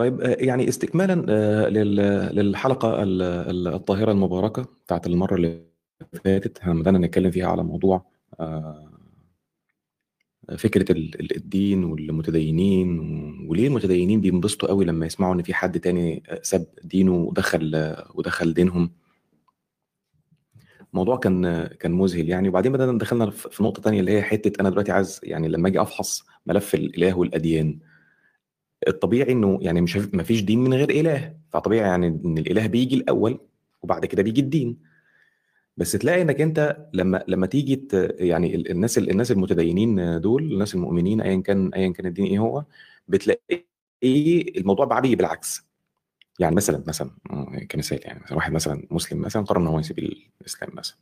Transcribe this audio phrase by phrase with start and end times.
[0.00, 5.62] طيب آه، يعني استكمالا آه، لل- للحلقة ال- ال- الطاهرة المباركة بتاعت المرة اللي
[6.24, 6.58] فاتت.
[6.58, 8.06] إحنا بدأنا نتكلم فيها على موضوع
[8.40, 8.90] آه،
[10.50, 12.98] ال- الدين والمتدينين
[13.48, 18.90] وليه المتدينين بينبسطوا قوي لما يسمعوا إن في حد تاني ساب دينه ودخل ودخل دينهم.
[20.92, 22.48] الموضوع كان كان مذهل يعني.
[22.48, 25.82] وبعدين بدأنا دخلنا في نقطة تانية اللي هي حتة أنا دلوقتي عايز يعني لما أجي
[25.82, 27.78] أفحص ملف الإله والأديان.
[28.88, 31.34] الطبيعي إنه يعني مش ما فيش دين من غير إله.
[31.52, 33.40] فطبيعي يعني إن الإله بيجي الأول
[33.82, 34.78] وبعد كده بيجي الدين.
[35.76, 41.20] بس تلاقي إنك أنت لما لما تيجي يعني ال- الناس الناس المتدينين دول الناس المؤمنين
[41.20, 42.64] ايا كان ايا كان الدين إيه هو
[43.08, 43.66] بتلاقي
[44.56, 45.62] الموضوع بقى بالعكس.
[46.38, 49.98] يعني مثلا مثلا آه، كمثال يعني مثلا واحد مثلا مسلم مثلا قرر إن هو يسيب
[50.40, 50.96] الإسلام مثلا.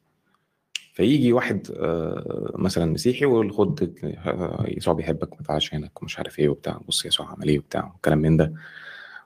[0.98, 6.38] فيجي واحد آه، مثلا مسيحي ويقول خد آه، يسوع بيحبك ما تعالش هناك ومش عارف
[6.38, 8.54] إيه وبتاع بص يسوع عمل إيه وبتاع وكلام من ده.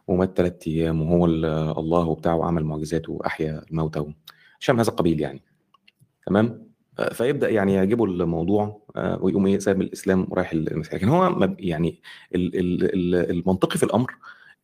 [0.08, 1.44] ومات ثلاث أيام وهو ال-
[1.78, 5.42] الله وبتاع وعمل معجزات وأحيا الموتى من هذا القبيل يعني.
[6.26, 6.66] تمام؟
[6.98, 12.00] آه، فيبدأ يعني يعجبه الموضوع ويقوم إيه سايب الإسلام ورايح المسيح لكن هو يعني
[12.34, 14.14] ال- ال- ال- المنطقي في الأمر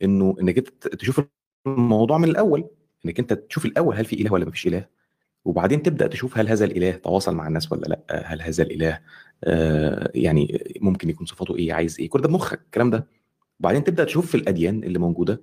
[0.02, 1.20] إنه إنك أنت تشوف
[1.66, 2.68] الموضوع من الأول
[3.06, 4.98] إنك أنت تشوف الأول هل في إله ولا ما فيش إله.
[5.44, 9.00] وبعدين تبدأ تشوف هل هذا الإله تواصل مع الناس ولا لأ؟ هل هذا الإله
[9.44, 13.06] آه، يعني ممكن يكون صفاته إيه عايز إيه؟ كل ده بمخك الكلام ده.
[13.60, 15.42] وبعدين تبدأ تشوف في الأديان اللي موجودة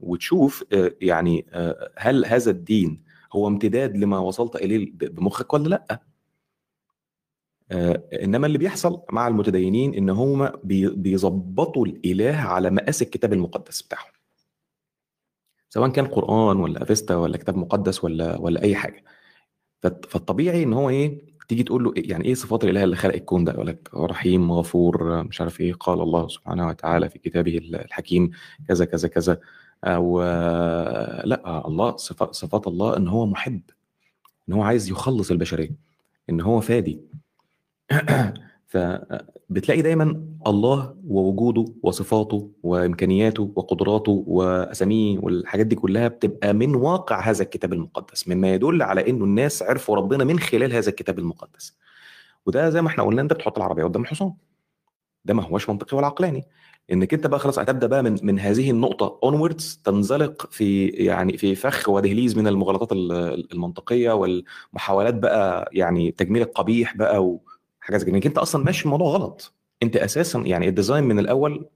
[0.00, 6.00] وتشوف آه، يعني آه، هل هذا الدين هو امتداد لما وصلت إليه بمخك ولا لأ؟
[7.70, 13.82] آه، إنما اللي بيحصل مع المتدينين إن هم بي- بيظبطوا الإله على مقاس الكتاب المقدس
[13.82, 14.12] بتاعهم.
[15.68, 19.04] سواء كان قرآن ولا افستا ولا كتاب مقدس ولا ولا أي حاجة.
[19.82, 23.44] فالطبيعي إن هو إيه تيجي تقول له إيه- يعني إيه صفات الإله اللي خلق الكون
[23.44, 28.30] ده؟ يقول لك رحيم غفور مش عارف إيه قال الله سبحانه وتعالى في كتابه الحكيم
[28.68, 29.40] كذا كذا كذا.
[29.84, 33.60] أو آه، لأ الله صفات صفات الله إن هو محب
[34.48, 35.70] إن هو عايز يخلص البشرية
[36.30, 37.00] إن هو فادي.
[38.72, 47.42] فبتلاقي دايما الله ووجوده وصفاته وإمكانياته وقدراته وأساميه والحاجات دي كلها بتبقى من واقع هذا
[47.42, 51.76] الكتاب المقدس مما يدل على إنه الناس عرفوا ربنا من خلال هذا الكتاب المقدس.
[52.46, 54.32] وده زي ما إحنا قلنا أنت بتحط العربية قدام الحصان.
[55.24, 56.44] ده ما هوش منطقي ولا عقلاني.
[56.92, 61.54] إنك أنت بقى خلاص هتبدأ بقى من من هذه النقطة onwards تنزلق في يعني في
[61.54, 67.38] فخ ودهليز من المغالطات ال- المنطقية والمحاولات بقى يعني تجميل القبيح بقى
[67.82, 69.52] وحاجات زي أنت أصلا ماشي الموضوع غلط.
[69.82, 71.66] أنت أساسا يعني ال design من الأول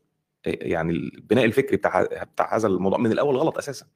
[0.46, 3.86] يعني البناء الفكري بتاع بتاع هذا الموضوع من الأول غلط أساسا.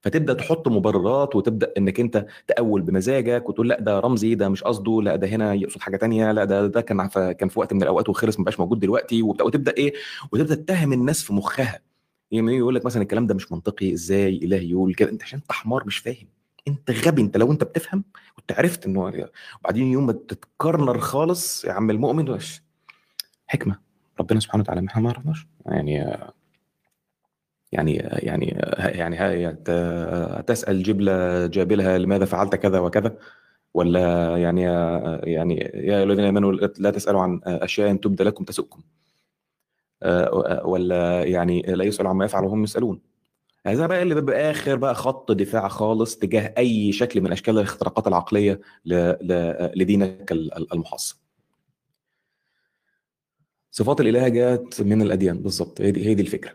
[0.00, 5.02] فتبدأ تحط مبررات وتبدأ إنك أنت تأول بمزاجك وتقول لأ ده رمزي ده مش قصده
[5.02, 8.08] لأ ده هنا يقصد حاجة تانية لأ ده ده كان كان في وقت من الأوقات
[8.08, 9.92] وخلص ما بقاش موجود دلوقتي وتبدأ إيه؟
[10.32, 11.80] وتبدأ تتهم الناس في مخها.
[12.30, 15.52] يعني يقول لك مثلا الكلام ده مش منطقي إزاي إله يقول كده؟ أنت عشان انت
[15.52, 16.28] حمار مش فاهم.
[16.68, 18.04] انت غبي انت لو انت بتفهم
[18.36, 19.28] كنت عرفت إنه
[19.60, 22.62] وبعدين يوم ما تتكرنر خالص يا عم المؤمن وش؟
[23.46, 23.78] حكمة.
[24.20, 26.18] ربنا سبحانه وتعالى ما ما عرفناش يعني
[27.72, 28.46] يعني يعني
[28.76, 29.52] يعني
[30.42, 33.16] تسأل جبلة جابلها لماذا فعلت كذا وكذا؟
[33.74, 34.62] ولا يعني
[35.32, 38.82] يعني يا الذين آمنوا لا تسألوا عن أشياء إن تبد لكم تسؤكم.
[40.02, 43.00] آه، ولا يعني لا يسأل عما يفعل وهم يسألون.
[43.68, 48.06] هذا بقى اللي بيبقى آخر بقى خط دفاع خالص تجاه أي شكل من أشكال الاختراقات
[49.22, 51.16] ل- لدينك ال- المحصن
[53.70, 55.80] صفات الإله جاءت من الأديان بالظبط.
[55.80, 56.52] هي دي هي دي الفكرة.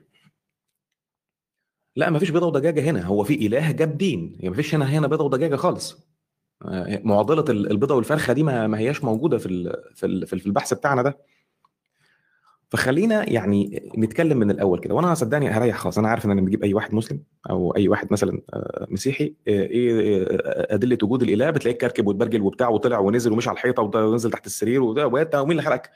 [1.95, 3.01] لا مفيش بيضة ودجاجة هنا.
[3.03, 4.35] هو في إله جاب دين.
[4.39, 5.97] يعني مفيش هنا هنا بيضة ودجاجة خالص.
[6.65, 9.47] آه، معضلة ال- البيضة والفرخة دي ما هياش موجودة في
[10.25, 11.17] في البحث بتاعنا ده.
[12.73, 16.63] فخلينا يعني نتكلم من الأول كده وأنا صدقني هريح خالص أنا عارف إن أنا بجيب
[16.63, 21.49] أي واحد مسلم أو أي واحد مثلا آه، مسيحي آه، إيه آه، أدلة وجود الإله
[21.49, 25.61] بتلاقيه كركب واتبرجل وبتاع وطلع ونزل ومشي على الحيطة ونزل تحت السرير وده ومين اللي
[25.61, 25.91] خلقك؟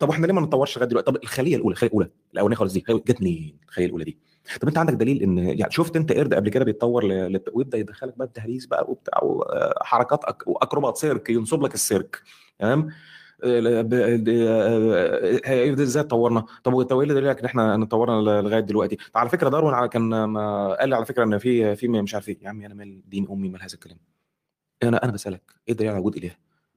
[0.00, 2.84] طب وإحنا ليه ما نتطورش لغاية دلوقتي؟ طب الخلية الأولى الخلية الأولى الأولانية خالص دي
[2.88, 4.18] جت منين؟ الخلية الأولى دي
[4.60, 7.40] طب أنت عندك دليل إن يعني شفت أنت قرد قبل كده بيتطور ل...
[7.52, 10.42] ويبدأ يدخلك بقى التهريس بقى وبتاع وحركات أك...
[10.46, 12.22] واكروبات سيرك ينصب لك السيرك
[12.58, 12.92] تمام آه،
[15.82, 19.86] إزاي اتطورنا؟ طب وانت إيه اللي دليلك إن إحنا اتطورنا لغاية دلوقتي؟ على فكرة داروين
[19.86, 22.74] كان ما قال لي على فكرة إن في في مش عارف إيه يا عمي أنا
[22.74, 23.98] مال دين أمي مال هذا الكلام
[24.82, 26.30] أنا أنا بسألك إيه الدليل على وجود إله؟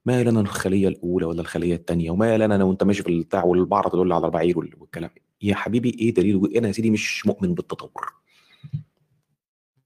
[0.06, 3.88] ما لنا الخلية الأولى ولا الخلية الثانية وما لنا أنا وأنت ماشي في البتاع والبعرة
[3.88, 5.10] تدل على البعير وال- والكلام
[5.42, 8.12] يا حبيبي إيه دليل أنا يا سيدي مش مؤمن بالتطور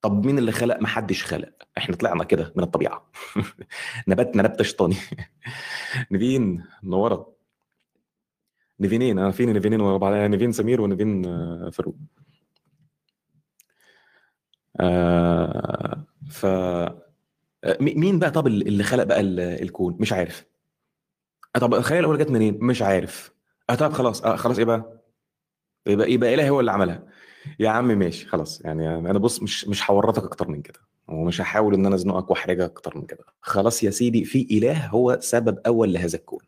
[0.05, 1.53] طب مين اللي خلق؟ ما حدش خلق.
[1.79, 3.11] إحنا طلعنا كده من الطبيعة.
[4.09, 4.97] نباتنا نبته شيطاني.
[6.13, 7.33] نيفين منوره
[8.81, 10.13] نيفينين أنا فين نيفينين ورا بعض.
[10.13, 11.97] نيفين سمير ونيفين آه، فاروق.
[14.81, 16.47] آه ف
[17.81, 19.21] مين بقى طب اللي خلق بقى
[19.63, 20.45] الكون؟ مش عارف.
[21.55, 23.33] طب الخلية الأولى جت منين؟ مش عارف.
[23.71, 25.04] آه طب خلاص آه خلاص إيه بقى؟
[25.87, 27.03] يبقى يبقى إله هو اللي عملها.
[27.61, 28.61] يا عم ماشي خلاص.
[28.61, 30.79] يعني أنا بص مش مش هورطك أكتر من كده
[31.09, 33.25] ومش هحاول إن أنا أزنقك وأحرجك أكتر من كده.
[33.41, 36.41] خلاص يا سيدي في إله هو سبب أول لهذا الكون.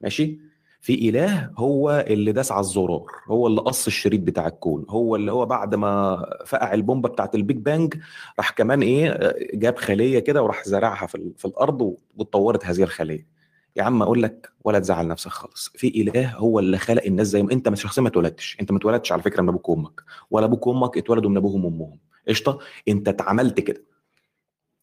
[0.00, 0.38] ماشي؟
[0.80, 5.32] في إله هو اللي داس على الزرار هو اللي قص الشريط بتاع الكون هو اللي
[5.32, 7.94] هو بعد ما فقع البومبة بتاعت ال Big Bang
[8.38, 13.37] راح كمان إيه جاب خلية كده وراح زرعها في, في الأرض واتطورت هذه الخلية.
[13.76, 15.70] يا عم أقول لك ولا تزعل نفسك خالص.
[15.76, 18.56] في إله هو اللي خلق الناس زي ما أنت شخصيا ما اتولدتش.
[18.60, 20.00] أنت ما اتولدتش على فكرة من أبوك وأمك.
[20.30, 21.98] ولا أبوك وأمك اتولدوا من أبوهم وأمهم.
[22.28, 23.84] قشطة؟ أنت اتعملت كده.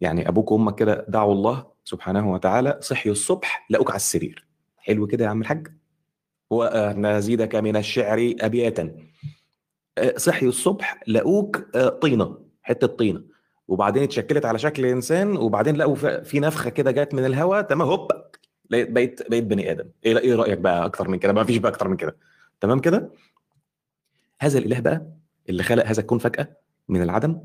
[0.02, 4.48] يعني أبوك وأمك كده دعوا الله سبحانه وتعالى صحيوا الصبح لقوك على السرير.
[4.78, 5.68] حلو كده يا عم الحاج؟
[6.50, 8.96] ونزيدك من الشعر أبياتا.
[9.98, 13.22] أه، صحيوا الصبح لقوك أه، طينة حتة طينة.
[13.68, 18.12] وبعدين اتشكلت على شكل إنسان وبعدين لقوا في نفخة كده جت من الهواء تمام هوب
[18.72, 19.86] بقيت بقيت بني آدم.
[20.06, 22.18] إيه إيه رأيك بقى أكتر من كده؟ ما فيش بقى أكتر من كده.
[22.62, 23.10] تمام كده؟
[24.42, 25.08] هذا الإله بقى
[25.50, 26.58] اللي خلق هذا الكون فجأة
[26.90, 27.42] من العدم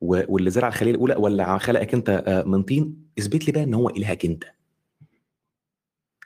[0.00, 3.88] واللي زرع الخلية الأولى ولا خلقك أنت أه، من طين إثبت لي بقى إن هو
[3.88, 4.44] إلهك أنت.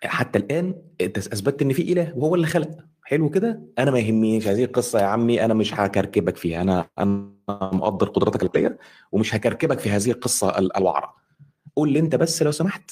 [0.04, 2.70] حتى الآن أثبتت إن في إله وهو اللي خلق.
[3.04, 6.62] حلو كده؟ أنا ما يهمنيش هذه القصة يا عمي أنا مش هكركبك فيها.
[6.62, 8.78] أنا أنا مقدر قدرتك الفكريه
[9.12, 11.14] ومش هكركبك في هذه القصة الوعرة.
[11.76, 12.90] قول لي أنت بس لو سمحت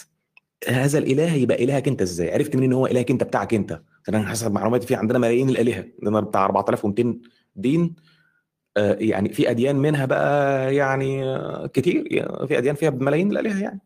[0.69, 4.26] هذا الإله يبقى إلهك أنت إزاي؟ عرفت منين إن هو إلهك أنت بتاعك أنت؟ أنا
[4.29, 5.85] حسب معلوماتي في عندنا ملايين الآلهة.
[6.03, 7.20] عندنا بتاع 4200
[7.56, 7.94] دين.
[8.76, 11.23] آه، يعني في أديان منها بقى يعني
[11.69, 12.05] كتير.
[12.47, 13.81] في أديان فيها بملايين الآلهة يعني.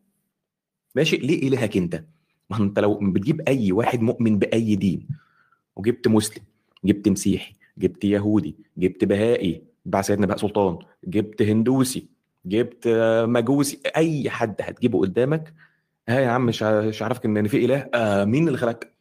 [0.95, 2.03] ماشي؟ ليه إلهك أنت؟
[2.49, 5.07] ما أنت لو بتجيب أي واحد مؤمن بأي دين
[5.75, 6.43] وجبت مسلم
[6.85, 10.77] جبت مسيحي جبت يهودي جبت بهائي بعد سيدنا بهاء سلطان
[11.07, 12.07] جبت هندوسي
[12.45, 12.87] جبت
[13.27, 15.53] مجوسي أي حد هتجيبه قدامك
[16.09, 16.63] ها يا عم مش
[17.01, 18.93] عارفك إن في إله آه مين اللي خلقك؟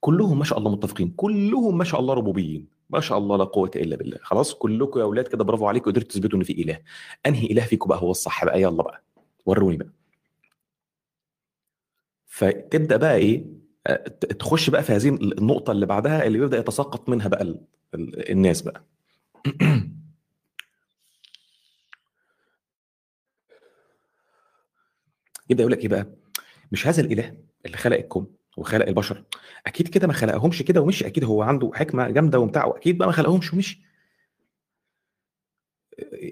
[0.00, 3.70] كلهم ما شاء الله متفقين كلهم ما شاء الله ربوبيين ما شاء الله لا قوة
[3.76, 4.18] إلا بالله.
[4.22, 6.80] خلاص كلكم يا أولاد كده برافو عليكم قدرتوا تثبتوا إن في إله.
[7.26, 9.02] أنهي إله فيكم بقى هو الصح بقى؟ يلا بقى
[9.46, 9.88] وروني بقى.
[12.26, 13.44] فتبدأ بقى إيه؟
[13.86, 13.96] آه،
[14.38, 17.54] تخش بقى في هذه النقطة اللي بعدها اللي بيبدا يتساقط منها بقى
[18.30, 18.84] الناس بقى.
[25.50, 26.06] يبدأ يقول لك إيه بقى؟
[26.72, 27.34] مش هذا الإله
[27.66, 28.26] اللي خلق الكون
[28.56, 29.24] وخلق البشر؟
[29.66, 31.06] أكيد كده ما خلقهمش كده ومشي.
[31.06, 33.80] أكيد هو عنده حكمة جامدة وبتاع وأكيد بقى ما خلقهمش ومشي.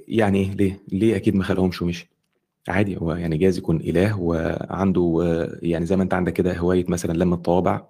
[0.08, 2.10] يعني إيه؟ ليه؟ ليه أكيد ما خلقهمش ومشي؟
[2.68, 5.22] عادي هو يعني جايز يكون إله وعنده
[5.62, 7.86] يعني زي ما أنت عندك كده هواية مثلًا لَم الطوابع،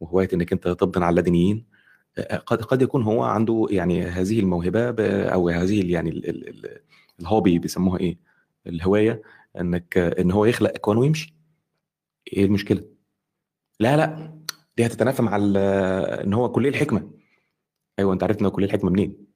[0.00, 1.64] وهواية إنك أنت تبطن على اللادينيين،
[2.46, 6.78] قد قد يكون هو عنده يعني هذه الموهبة ب أو هذه يعني ال ال ال
[7.20, 8.18] الهوبي بيسموها إيه،
[8.66, 9.22] الهواية.
[9.60, 11.34] إنك إن هو يخلق أكوان ويمشي.
[12.32, 12.84] إيه المشكلة؟
[13.80, 14.38] لا، لأ،
[14.76, 17.10] دي هتتنافى مع إن هو كلية الحكمة.
[17.98, 19.26] أيوه أنت عرفت إن هو كلية الحكمة منين؟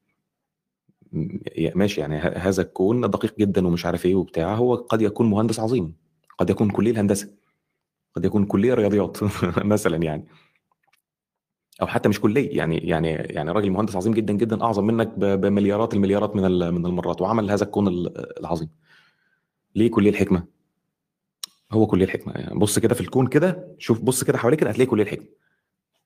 [1.74, 5.94] ماشي يعني هذا الكون دقيق جدا ومش عارف إيه وبتاع هو قد يكون مهندس عظيم
[6.38, 7.34] قد يكون كلية الهندسة
[8.16, 9.18] قد يكون كلية رياضيات
[9.58, 10.24] مثلا يعني
[11.82, 15.94] أو حتى مش كلية يعني يعني يعني راجل مهندس عظيم جدا جدا أعظم منك بمليارات
[15.94, 16.42] المليارات من
[16.74, 17.88] من المرات وعمل هذا الكون
[18.40, 18.68] العظيم
[19.78, 20.44] ليه كلية الحكمه
[21.72, 24.86] هو كلية الحكمه يعني بص كده في الكون كده شوف بص كده حواليك كده هتلاقي
[24.90, 25.26] كلية الحكمه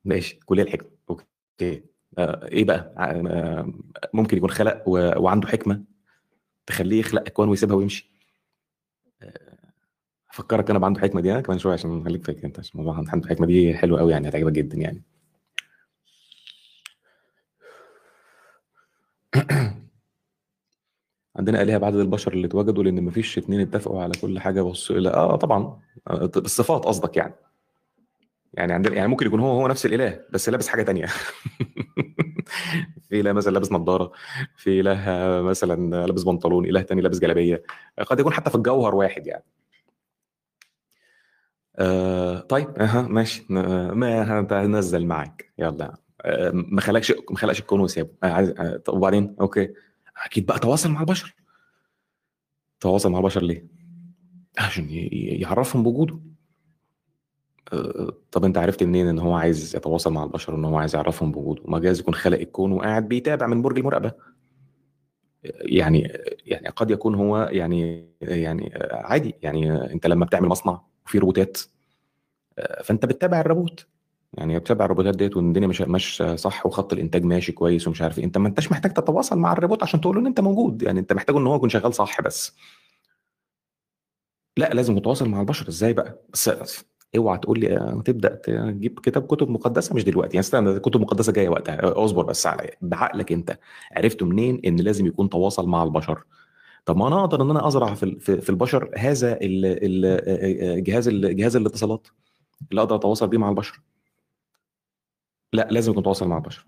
[0.05, 1.83] ماشي كلية الحكمه أوكي.
[2.19, 3.73] آه، إيه بقى؟ آه،
[4.15, 5.83] ممكن يكون خلق وعنده حكمة
[6.67, 8.13] تخليه يخلق أكوان ويسيبها ويمشي.
[10.31, 13.29] افكرك أنا عنده حكمة دي أنا كمان شوية عشان خليك فاكر أنت عشان موضوع عنده
[13.29, 15.03] حكمة دي حلوة قوي يعني هتعجبك جدا يعني.
[21.37, 25.09] عندنا آلهة بعدد البشر اللي اتوجدوا لأن مفيش اتنين اتفقوا على كل حاجة بصوا إلى
[25.11, 25.79] آه طبعا.
[26.09, 27.35] آه، الصفات قصدك يعني.
[28.55, 31.07] يعني عندنا يعني ممكن يكون هو هو نفس الإله بس لابس حاجة تانية.
[33.09, 34.13] في إله مثلا لابس نظارة
[34.57, 34.97] في إله
[35.43, 37.63] مثلا لابس بنطلون إله تاني لابس جلابية.
[38.07, 39.45] قد يكون حتى في الجوهر واحد يعني.
[41.79, 43.47] آه طيب أها ماشي.
[43.49, 45.53] ما هنزل معاك.
[45.59, 45.95] يلا.
[46.23, 48.11] آه ما خلقش ما خلقش الكون وسابه.
[48.25, 49.69] آه آه وبعدين؟ أوكي.
[50.17, 51.35] أكيد بقى تواصل مع البشر.
[52.81, 53.67] تواصل مع البشر ليه؟
[54.59, 56.21] عشان يعرفهم بوجوده.
[58.33, 61.63] طب أنت عرفت منين إن هو عايز يتواصل مع البشر ان هو عايز يعرفهم بوجوده؟
[61.65, 64.13] ما جايز يكون خلق الكون وقاعد بيتابع من برج المراقبة.
[65.45, 66.09] يعني
[66.47, 69.35] يعني قد يكون هو يعني يعني عادي.
[69.43, 71.59] يعني أنت لما بتعمل مصنع وفي روبوتات
[72.85, 73.87] فأنت بتتابع الروبوت.
[74.39, 78.19] يعني بتابع الروبوتات ديت وان الدنيا مش ماشيه صح وخط الإنتاج ماشي كويس ومش عارف
[78.19, 78.25] إيه.
[78.25, 80.83] أنت ما أنتش محتاج تتواصل مع الروبوت عشان تقول له إن أنت موجود.
[80.83, 82.57] يعني أنت محتاج إن هو يكون شغال صح بس.
[84.57, 85.69] لا لازم تتواصل مع البشر.
[85.69, 86.51] إزاي بقى؟ بس
[87.17, 89.95] اوعى تقول لي آه، تبدأ تجيب كتاب كتب مقدسة.
[89.95, 90.35] مش دلوقتي.
[90.35, 92.05] يعني استنى كتب مقدسة جاية وقتها.
[92.05, 92.71] اصبر بس عليا.
[92.81, 93.59] بعقلك أنت.
[93.97, 96.25] عرفت منين؟ إن لازم يكون تواصل مع البشر.
[96.85, 102.07] طب ما أنا أقدر إن أنا أزرع في في البشر هذا الجهاز جهاز الاتصالات
[102.71, 103.81] اللي أقدر أتواصل بيه مع البشر.
[105.53, 106.67] لا لازم اكون اتواصل مع البشر.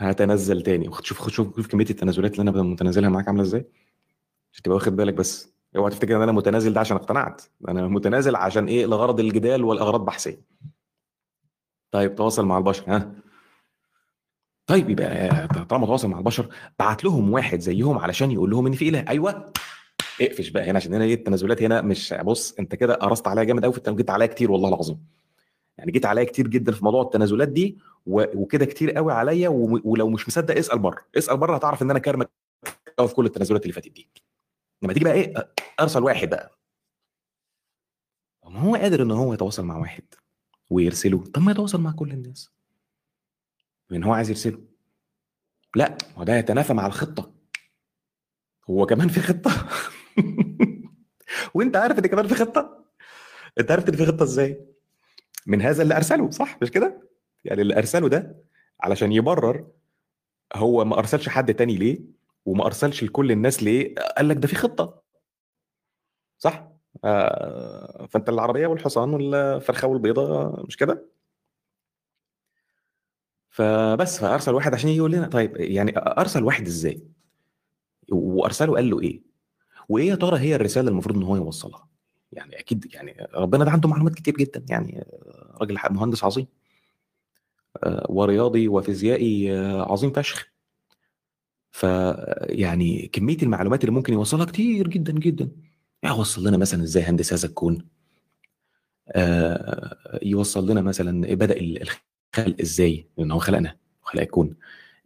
[0.00, 0.90] هتنزل تاني.
[1.02, 3.66] شوف شوف شوف كمية التنازلات اللي أنا متنازلها معاك عاملة إزاي.
[4.52, 5.54] عشان تبقى واخد بالك بس.
[5.76, 7.42] اوعى تفتكر إن أنا متنازل ده عشان اقتنعت.
[7.68, 10.40] أنا متنازل عشان إيه؟ لغرض الجدال والأغراض بحثية.
[11.90, 13.12] طيب تواصل مع البشر ها؟
[14.66, 18.88] طيب يبقى طالما تواصل مع البشر بعت لهم واحد زيهم علشان يقول لهم إن في
[18.88, 19.04] إله.
[19.08, 19.52] أيوه.
[20.20, 23.64] اقفش بقى هنا عشان هنا إيه؟ التنازلات هنا مش بص أنت كده قرصت عليا جامد
[23.64, 24.98] قوي في جيت عليا كتير والله العظيم.
[25.78, 29.48] يعني جيت عليا كتير جدا في موضوع التنازلات دي وكده كتير قوي عليا
[29.84, 31.06] ولو مش مصدق اسأل بره.
[31.18, 32.30] اسأل بره هتعرف إن أنا كارمك
[33.06, 34.10] في كل التنازلات اللي فاتت دي.
[34.82, 36.58] لما تيجي بقى إيه أرسل واحد بقى.
[38.44, 40.04] ما هو قادر إن هو يتواصل مع واحد
[40.70, 41.24] ويرسله.
[41.24, 42.50] طب ما يتواصل مع كل الناس.
[43.90, 44.58] لأن هو عايز يرسله؟
[45.76, 47.34] لأ هو ده يتنافى مع الخطة.
[48.70, 49.68] هو كمان في خطة.
[51.54, 52.84] وأنت عارف إن كمان في خطة؟
[53.60, 54.66] أنت عرفت إن في خطة إزاي؟
[55.46, 57.03] من هذا اللي أرسله صح؟ مش كده؟
[57.44, 58.36] يعني اللي أرسله ده
[58.80, 59.66] علشان يبرر
[60.54, 62.00] هو ما أرسلش حد تاني ليه
[62.46, 65.02] وما أرسلش لكل الناس ليه؟ قال لك ده في خطة.
[66.38, 66.68] صح؟
[67.04, 71.04] آه فأنت العربية والحصان والفرخة والبيضة مش كده؟
[73.50, 77.02] فبس فأرسل واحد عشان يقول لنا طيب يعني أرسل واحد إزاي؟
[78.12, 79.22] وأرسله قال له إيه؟
[79.88, 81.88] وإيه يا ترى هي الرسالة المفروض إن هو يوصلها؟
[82.32, 85.06] يعني أكيد يعني ربنا ده عنده معلومات كتير جدا يعني
[85.60, 86.46] راجل مهندس عظيم.
[88.08, 90.46] ورياضي وفيزيائي آه، عظيم فشخ.
[91.70, 95.50] فيعني كمية المعلومات اللي ممكن يوصلها كتير جدا جدا.
[96.02, 97.88] يعني يوصل لنا مثلا إزاي هندس هذا الكون؟
[99.08, 104.56] آه، يوصل لنا مثلا بدأ الخلق إزاي؟ لأن هو خلقنا وخلق الكون.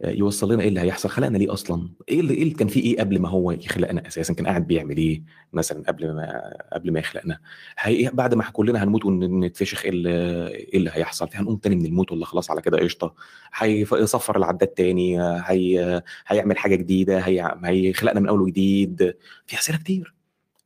[0.03, 3.19] يوصل لنا إيه اللي هيحصل؟ خلقنا ليه أصلا؟ إيه اللي, إيه كان فيه إيه قبل
[3.19, 7.39] ما هو يخلقنا أساسا؟ كان قاعد بيعمل إيه مثلا قبل ما قبل ما يخلقنا؟
[7.79, 10.09] هي بعد ما كلنا هنموت ونتفشخ إيه اللي,
[10.47, 13.15] إيه اللي هيحصل؟ هنقوم تاني من الموت ولا خلاص على كده قشطة؟
[13.53, 19.15] هيصفر العداد تاني هي هيعمل حاجة جديدة هي هيخلقنا من أول وجديد.
[19.47, 20.13] في أسئلة كتير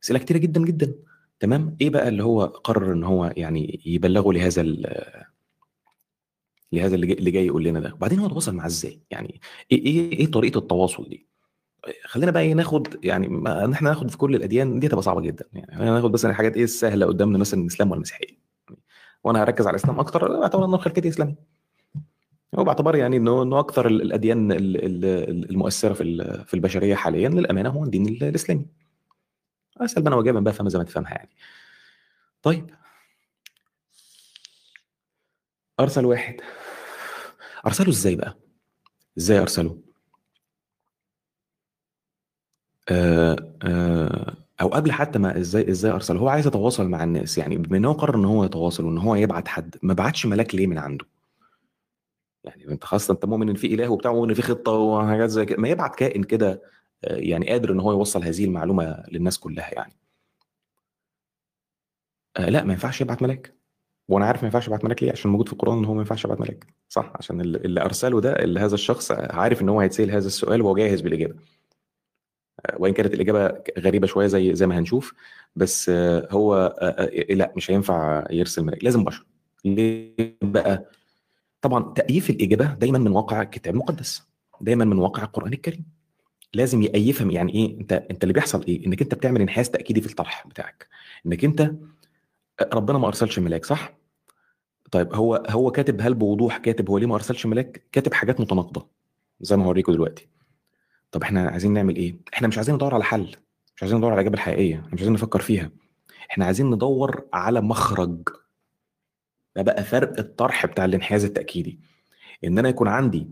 [0.04, 0.94] أسئلة كتيرة جدا جدا.
[1.40, 4.62] تمام؟ إيه بقى اللي هو قرر إن هو يعني يبلغه لهذا
[6.74, 7.92] لهذا اللي جاي, اللي جاي يقول لنا ده.
[7.94, 9.40] وبعدين هو تواصل معاه إزاي؟ يعني
[9.72, 11.26] إيه إيه إيه طريقة التواصل دي؟
[12.04, 15.44] خلينا بقى إيه ناخد يعني إن إحنا ناخد في كل الأديان دي هتبقى صعبة جدا.
[15.52, 18.38] يعني ناخد بس الحاجات إيه السهلة قدامنا مثلا الإسلام والمسيحية.
[19.24, 21.34] وأنا هركز على الإسلام أكتر باعتبار إنه خلفيتي اسلامي
[22.52, 26.04] وباعتبار يعني إنه إنه أكثر الأديان المؤثرة في
[26.46, 28.66] في البشرية حاليا للأمانة هو الدين الإسلامي.
[29.80, 31.30] أسأل أنا واجابا بقى فاهم زي ما تفهمها يعني.
[32.42, 32.70] طيب.
[35.80, 36.36] أرسل واحد.
[37.66, 38.38] أرسله إزاي بقى؟
[39.18, 39.78] إزاي أرسله؟
[42.90, 47.56] آه آه أو قبل حتى ما إزاي إزاي ارسل هو عايز يتواصل مع الناس يعني
[47.56, 50.66] بما ان هو قرر إن هو يتواصل وإن هو يبعت حد ما بعتش ملاك ليه
[50.66, 51.06] من عنده؟
[52.44, 55.58] يعني أنت خاصه أنت مؤمن إن في إله وبتاع وان في خطة وحاجات زي كده.
[55.58, 56.62] ما يبعت كائن كده
[57.04, 59.96] آه، يعني قادر إن هو يوصل هذه المعلومة للناس كلها يعني.
[62.38, 63.54] لا ما ينفعش يبعت ملاك.
[64.08, 66.24] وأنا عارف ما ينفعش ابعت ملاك ليه؟ عشان موجود في القرآن إن هو ما ينفعش
[66.26, 66.66] ابعت ملاك.
[66.88, 70.74] صح؟ عشان اللي أرسله ده اللي هذا الشخص عارف إن هو هيتسأل هذا السؤال وهو
[70.74, 71.34] جاهز بالإجابة.
[72.66, 75.14] آه، وإن كانت الإجابة غريبة شوية زي زي ما هنشوف
[75.56, 78.84] بس آه، هو آه، لا مش هينفع يرسل ملاك.
[78.84, 79.26] لازم بشر
[79.64, 80.90] ليه بقى؟
[81.60, 84.22] طبعا تأييف الإجابة دايما من واقع الكتاب المقدس.
[84.60, 85.84] دايما من واقع القرآن الكريم.
[86.54, 90.06] لازم يفهم يعني إيه؟ أنت أنت اللي بيحصل إيه؟ إنك أنت بتعمل انحياز تأكيدي في
[90.06, 90.88] الطرح بتاعك.
[91.26, 91.72] إنك أنت
[92.62, 93.92] ربنا ما أرسلش ملاك صح؟
[94.90, 98.88] طيب هو هو كاتب هل بوضوح كاتب هو ليه ما أرسلش ملاك؟ كاتب حاجات متناقضة
[99.40, 100.28] زي ما هوريكم دلوقتي.
[101.12, 103.36] طب إحنا عايزين نعمل إيه؟ إحنا مش عايزين ندور على حل
[103.76, 105.70] مش عايزين ندور على الاجابه الحقيقيه مش عايزين نفكر فيها.
[106.30, 108.28] إحنا عايزين ندور على مخرج.
[109.56, 111.80] ده بقى فرق الطرح بتاع الانحياز التأكيدي.
[112.44, 113.28] إن أنا يكون عندي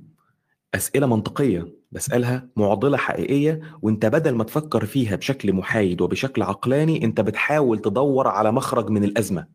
[0.75, 7.21] أسئلة منطقية بسألها معضلة حقيقية وأنت بدل ما تفكر فيها بشكل محايد وبشكل عقلاني أنت
[7.21, 9.47] بتحاول تدور على مخرج من الأزمة.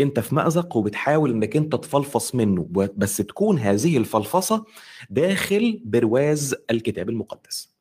[0.00, 4.64] أنت في مأزق وبتحاول إنك أنت تفلفص منه بس تكون هذه الفلفصة
[5.10, 7.74] داخل برواز الكتاب المقدس.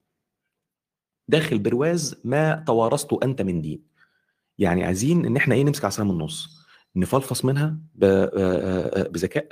[1.27, 3.83] داخل برواز ما توارثته أنت من دين.
[4.59, 9.47] يعني عايزين إن إحنا إيه نمسك عصاية من النص؟ نفلفص منها بذكاء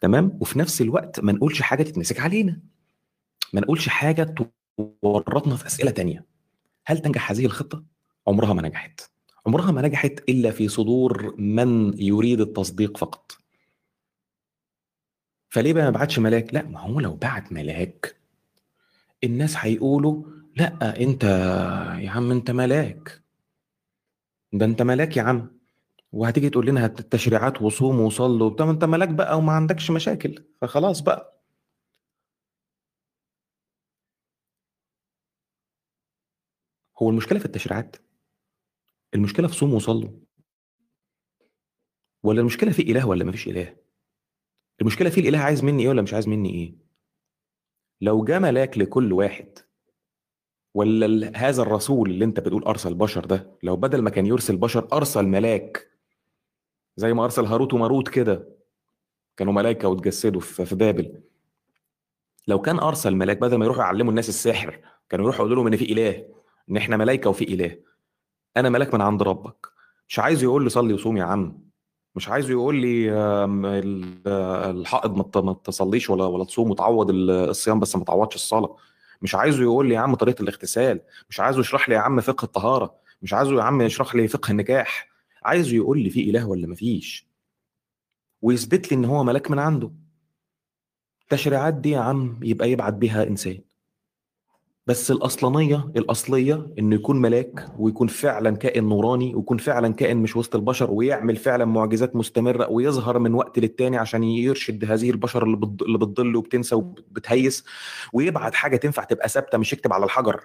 [0.00, 2.60] تمام؟ وفي نفس الوقت ما نقولش حاجة تتمسك علينا.
[3.52, 4.34] ما نقولش حاجة
[5.02, 6.24] تورطنا في أسئلة تانية.
[6.86, 7.84] هل تنجح هذه الخطة؟
[8.26, 9.00] عمرها ما نجحت.
[9.46, 13.32] عمرها ما نجحت إلا في صدور من يريد التصديق فقط.
[15.48, 18.16] فليه بقى ما بعتش ملاك؟ لا ما هو لو بعت ملاك
[19.24, 20.24] الناس هيقولوا
[20.56, 21.24] لا أنت
[22.00, 23.22] يا عم أنت ملاك.
[24.52, 25.60] ده أنت ملاك يا عم.
[26.12, 30.44] وهتيجي تقول لنا التشريعات وصوم وصلوا وبتاع أنت ملاك بقى وما عندكش مشاكل.
[30.60, 31.39] فخلاص بقى.
[37.02, 37.96] هو المشكلة في التشريعات؟
[39.14, 40.10] المشكلة في صوم وصلوا؟
[42.22, 43.76] ولا المشكلة في إله ولا مفيش إله؟
[44.80, 46.74] المشكلة في الإله عايز مني إيه ولا مش عايز مني إيه؟
[48.00, 49.58] لو جه ملاك لكل واحد
[50.74, 54.88] ولا هذا الرسول اللي أنت بتقول أرسل بشر ده لو بدل ما كان يرسل بشر
[54.92, 55.90] أرسل ملاك
[56.96, 58.48] زي ما أرسل هاروت وماروت كده
[59.36, 61.22] كانوا ملائكة واتجسدوا في في بابل.
[62.48, 65.76] لو كان أرسل ملاك بدل ما يروحوا يعلموا الناس السحر كانوا يروحوا يقولوا لهم إن
[65.76, 66.39] في إله.
[66.70, 67.76] إن إحنا ملائكه وفي إله.
[68.56, 69.66] أنا ملاك من عند ربك.
[70.08, 71.70] مش عايزه يقول لي صلي وصوم يا عم.
[72.14, 73.12] مش عايزه يقول لي
[74.70, 78.76] الحائض ما تصليش ولا ولا تصوم وتعوض ال- الصيام بس ما تعوضش الصلاة.
[79.22, 81.00] مش عايزه يقول لي يا عم طريقة الاغتسال.
[81.30, 82.94] مش عايزه يشرح لي يا عم فقه الطهارة.
[83.22, 85.08] مش عايزه يا عم يشرح لي فقه النكاح
[85.44, 87.26] عايزه يقول لي في إله ولا ما فيش.
[88.42, 89.90] ويثبت لي إن هو ملاك من عنده.
[91.22, 93.60] التشريعات دي يا عم يبقى يبعت بيها إنسان.
[94.90, 100.54] بس الأصلانية الأصلية إنه يكون ملاك ويكون فعلا كائن نوراني ويكون فعلا كائن مش وسط
[100.56, 105.82] البشر ويعمل فعلا معجزات مستمرة ويظهر من وقت للتاني عشان يرشد هذه البشر اللي بتض-
[105.82, 107.64] اللي بتضل وبتنسى وبتهيس
[108.12, 110.44] ويبعت حاجة تنفع تبقى ثابتة مش يكتب على الحجر.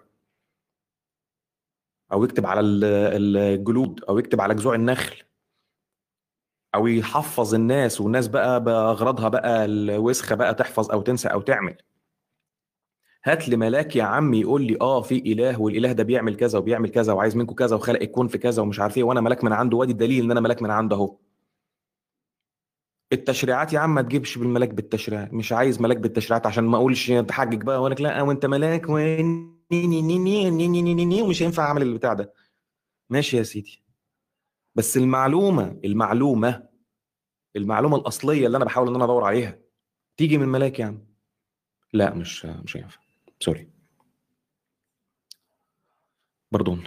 [2.12, 2.84] أو يكتب على ال-
[3.38, 5.16] الجلود أو يكتب على جذوع النخل.
[6.76, 11.78] أو يحفظ الناس والناس بقى بأغراضها بقى الوسخة بقى تحفظ أو تنسى أو تعمل.
[13.28, 16.90] هات لي ملاك يا عم يقول لي آه في إله والإله ده بيعمل كذا وبيعمل
[16.90, 19.78] كذا وعايز منكم كذا وخلق الكون في كذا ومش عارف إيه وأنا ملاك من عنده
[19.78, 21.18] وأدي الدليل إن أنا ملاك من عنده أهو.
[23.14, 27.62] التشريعات يا عم ما تجيبش بالملاك بالتشريعات مش عايز ملاك بالتشريعات عشان ما أقولش تحجج
[27.64, 32.34] بقى وأنا لا وأنت ملاك ومش هينفع أعمل البتاع ده.
[33.10, 33.84] ماشي يا سيدي.
[34.76, 36.68] بس المعلومة المعلومة
[37.56, 39.60] المعلومة الأصلية اللي أنا بحاول إن أنا أدور عليها
[40.18, 41.06] تيجي من ملاك يا عم.
[41.94, 43.05] لا مش مش هينفع.
[43.40, 43.70] sorry.
[46.52, 46.84] pardon.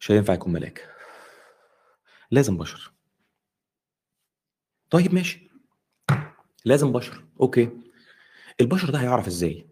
[0.00, 0.94] مش هينفع يكون ملاك.
[2.30, 2.92] لازم بشر.
[4.90, 5.50] طيب ماشي.
[6.64, 7.24] لازم بشر.
[7.40, 7.70] okay.
[8.60, 9.68] البشر ده هيعرف إزاي؟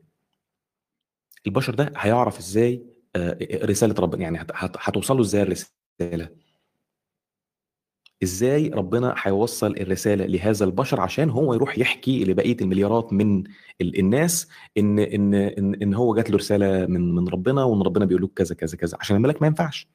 [1.47, 6.37] البشر ده هيعرف إزاي آه، رسالة ربنا؟ يعني هت- هت- هتوصل له إزاي الرسالة؟
[8.23, 13.45] إزاي ربنا هيوصل الرسالة لهذا البشر عشان هو يروح يحكي لبقية المليارات من
[13.81, 14.49] ال- الناس
[14.79, 18.29] ان ان ان, إن هو جات له رسالة من من ربنا وإن ربنا بيقول له
[18.37, 18.99] كذا كذا كذا.
[19.01, 19.89] عشان الملاك ما ينفعش.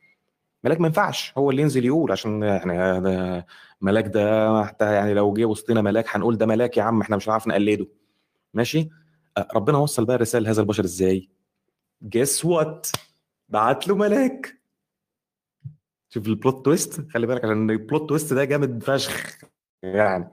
[0.63, 1.33] ملاك ما ينفعش.
[1.37, 3.45] هو اللي ينزل يقول عشان يعني ده
[3.81, 7.29] ملاك ده حتى يعني لو جه وسطنا ملاك هنقول ده ملاك يا عم إحنا مش
[7.29, 7.87] هنعرف نقلده.
[8.53, 8.89] ماشي؟
[9.55, 11.29] ربنا وصل بقى الرسالة لهذا البشر إزاي؟
[12.01, 12.87] guess what
[13.49, 14.60] بعت له ملاك.
[16.13, 19.37] شوف ال plot twist خلي بالك عشان ال plot twist ده جامد فشخ
[19.83, 20.27] يعني.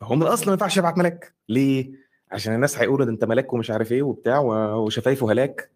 [0.00, 1.34] فهو من الاصل ما ينفعش يبعت ملاك.
[1.48, 1.90] ليه؟
[2.32, 4.38] عشان الناس هيقولوا ده أنت ملاك ومش عارف إيه وبتاع
[4.74, 5.70] وشفايفه هلاك.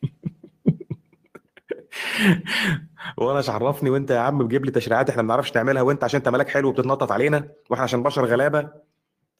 [3.16, 6.28] وأنا عرفني وأنت يا عم بتجيب لي تشريعات إحنا ما بنعرفش نعملها وأنت عشان أنت
[6.28, 8.68] ملاك حلو وبتتنطط علينا وإحنا عشان بشر غلابة.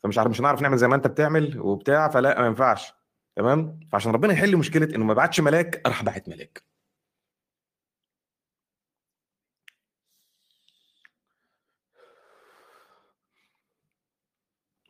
[0.02, 2.94] فمش عارف مش هنعرف نعمل زي ما أنت بتعمل وبتاع فلا ما ينفعش.
[3.36, 6.69] تمام؟ فعشان ربنا يحل مشكلة إنه ما بعتش ملاك راح باعت ملاك.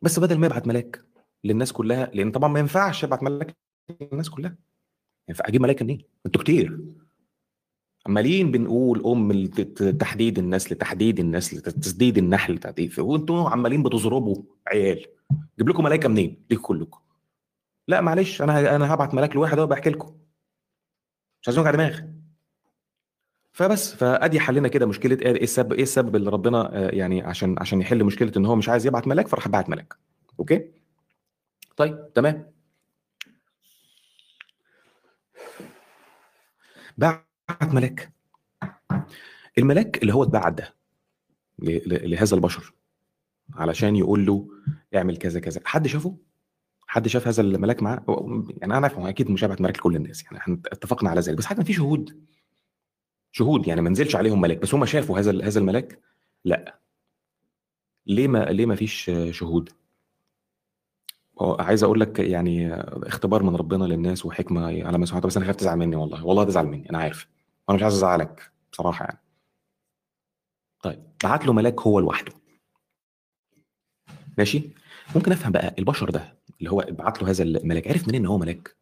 [0.03, 1.05] بس بدل ما يبعت ملاك
[1.45, 3.57] للناس كلها لأن طبعا ما ينفعش يبعت ملاك
[4.01, 4.57] للناس كلها.
[5.29, 6.81] ينفع أجيب ملاك منين؟ أنتوا كتير.
[8.07, 9.47] عمالين بنقول أم
[9.99, 15.07] تحديد النسل تحديد النسل تسديد النحل تحديد وأنتوا عمالين بتضربوا عيال.
[15.59, 17.01] جيب لكم ملائكة منين؟ ليكم كلكم.
[17.89, 20.17] لا معلش أنا أنا هبعت ملاك لواحد اهو بحكي لكم.
[21.43, 22.01] مش عايزين وجع دماغ
[23.53, 27.81] فبس فأدي حلنا كده مشكلة إيه السبب إيه السبب اللي ربنا آه، يعني عشان عشان
[27.81, 29.95] يحل مشكلة إن هو مش عايز يبعت ملاك فراح بعت ملاك.
[30.41, 30.71] أوكي؟
[31.77, 32.53] طيب تمام.
[36.99, 37.25] بعت
[37.63, 38.13] ملاك.
[39.59, 40.75] الملاك اللي هو اتبعت ده
[41.87, 42.75] لهذا البشر
[43.55, 44.49] علشان يقول له
[44.95, 45.61] اعمل كذا كذا.
[45.65, 46.17] حد شافه؟
[46.87, 48.05] حد شاف هذا الملاك معاه؟
[48.49, 51.47] يعني أنا عارف أكيد مش هيبعت ملاك لكل الناس يعني إحنا اتفقنا على ذلك بس
[51.47, 52.25] حتى في شهود
[53.33, 54.59] شهود يعني ما نزلش عليهم ملاك.
[54.59, 56.01] بس هم شافوا هذا هذا الملاك؟
[56.45, 56.79] لا.
[58.07, 59.71] ليه ما ليه ما فيش شهود؟
[61.40, 65.47] هو عايز أقول لك يعني اختبار من ربنا للناس وحكمة على ما سمعت بس أنا
[65.47, 66.27] خايف تزعل مني والله.
[66.27, 67.29] والله تزعل مني أنا عارف.
[67.69, 69.19] وأنا مش عايز أزعلك بصراحة يعني.
[70.83, 72.33] طيب بعت له ملاك هو لوحده.
[74.38, 74.71] ماشي؟
[75.16, 77.88] ممكن أفهم بقى البشر ده اللي هو بعت له هذا الملاك.
[77.88, 78.77] عرف منين إن هو ملاك؟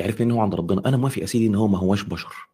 [0.00, 2.48] عرف منين إن هو عند ربنا؟ أنا موافق يا سيدي إن هو ما هوش بشر.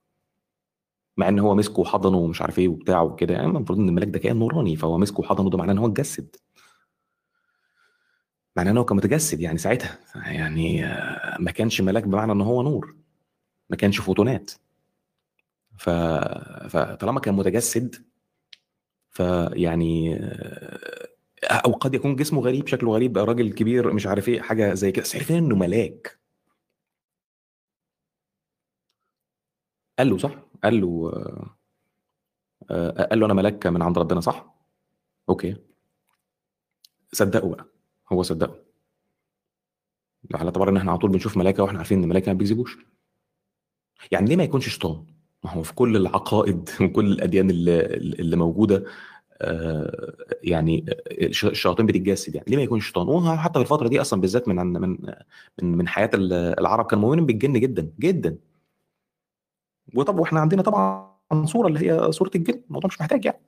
[1.16, 3.35] مع إن هو مسكه وحضنه ومش عارف إيه وبتاع وكده.
[3.35, 6.37] يعني المفروض إن الملاك ده كائن نوراني فهو مسكه وحضنه ده معناه إن هو اتجسد.
[8.57, 9.98] معناه إن هو كان متجسد يعني ساعتها.
[10.14, 12.96] يعني آه، ما كانش ملاك بمعنى إن هو نور.
[13.70, 14.50] ما كانش فوتونات.
[15.79, 15.90] ف...
[16.70, 18.05] فطالما كان متجسد
[19.11, 21.09] فيعني آه،
[21.44, 25.03] أو قد يكون جسمه غريب شكله غريب راجل كبير مش عارف إيه حاجة زي كده.
[25.03, 26.18] بس عرفنا إنه ملاك.
[29.98, 31.57] قال له صح؟ قال له آه،
[32.70, 34.55] آه، قال له أنا ملاك من عند ربنا صح؟
[35.28, 35.57] okay.
[37.12, 37.64] صدقه بقى
[38.12, 38.55] هو صدقه.
[40.35, 42.79] على اعتبار إن إحنا على طول بنشوف ملائكة وإحنا عارفين إن الملائكه ما بيكذبوش.
[44.12, 45.05] يعني ليه ما يكونش شيطان؟
[45.44, 48.85] ما هو في كل العقائد وكل الأديان اللي, اللي موجودة
[49.42, 52.46] آه، يعني الش- الشياطين بتتجسد يعني.
[52.50, 54.81] ليه ما يكونش شيطان؟ وهو حتى في الفترة دي أصلا بالذات من من
[55.62, 58.37] من من حياة ال- العرب كانوا مؤمنين بالجن جدا جدا.
[59.94, 63.40] وطب وإحنا عندنا طبعا صورة اللي هي صورة الجن الموضوع مش محتاج يعني.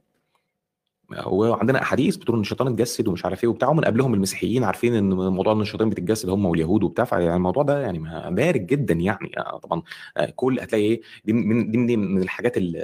[1.27, 5.13] وعندنا أحاديث بتقول إن الشيطان اتجسد ومش عارف إيه وبتاع ومن قبلهم المسيحيين عارفين إن
[5.15, 7.99] موضوع إن الشيطان بتتجسد هم واليهود وبتاع فيعني الموضوع ده يعني
[8.35, 9.31] بارد جدا يعني.
[9.39, 9.83] آه، طبعا
[10.17, 12.77] آه، كل هتلاقي إيه دي من دي من الحاجات ال-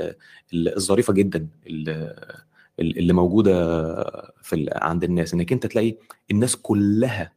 [0.53, 1.89] ال- الظريفة جدا ال-
[2.81, 3.53] ال- اللي موجودة
[4.43, 5.95] في عند الناس إنك أنت تلاقي
[6.31, 7.33] الناس كلها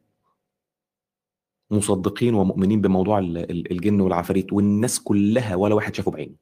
[1.70, 6.34] مصدقين ومؤمنين بموضوع ال- ال- الجن والعفاريت والناس كلها ولا واحد شافه بعينه.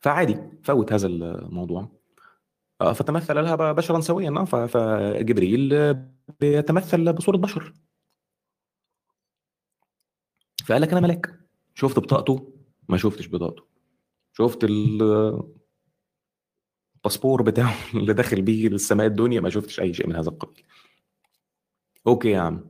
[0.00, 1.88] فعادي فوت هذا الموضوع.
[2.80, 5.94] آه، فتمثل لها بشرا سويا آه، فجبريل
[6.40, 7.74] بيتمثل بصورة بشر.
[10.66, 11.40] فقال لك أنا ملاك.
[11.74, 12.52] شفت بطاقته؟
[12.88, 13.64] ما شفتش بطاقته.
[14.32, 15.42] شفت ال-
[16.96, 20.64] الباسبور بتاعه اللي داخل بيه للسماء الدنيا؟ ما شفتش أي شيء من هذا القبيل.
[22.06, 22.64] okay يا عم.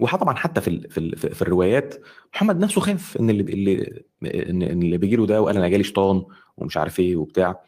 [0.00, 1.94] وطبعا حتى في في في الروايات
[2.34, 4.04] محمد نفسه خاف إن اللي اللي
[4.50, 6.24] إن اللي بيجي له ده وقال أنا جالي شيطان
[6.56, 7.60] ومش عارف إيه وبتاع.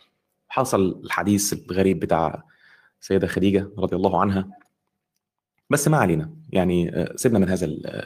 [0.49, 2.43] حصل الحديث الغريب بتاع
[3.01, 4.49] سيدة خديجة رضي الله عنها.
[5.71, 6.31] بس ما علينا.
[6.51, 8.05] يعني آه، سيبنا من هذا ال-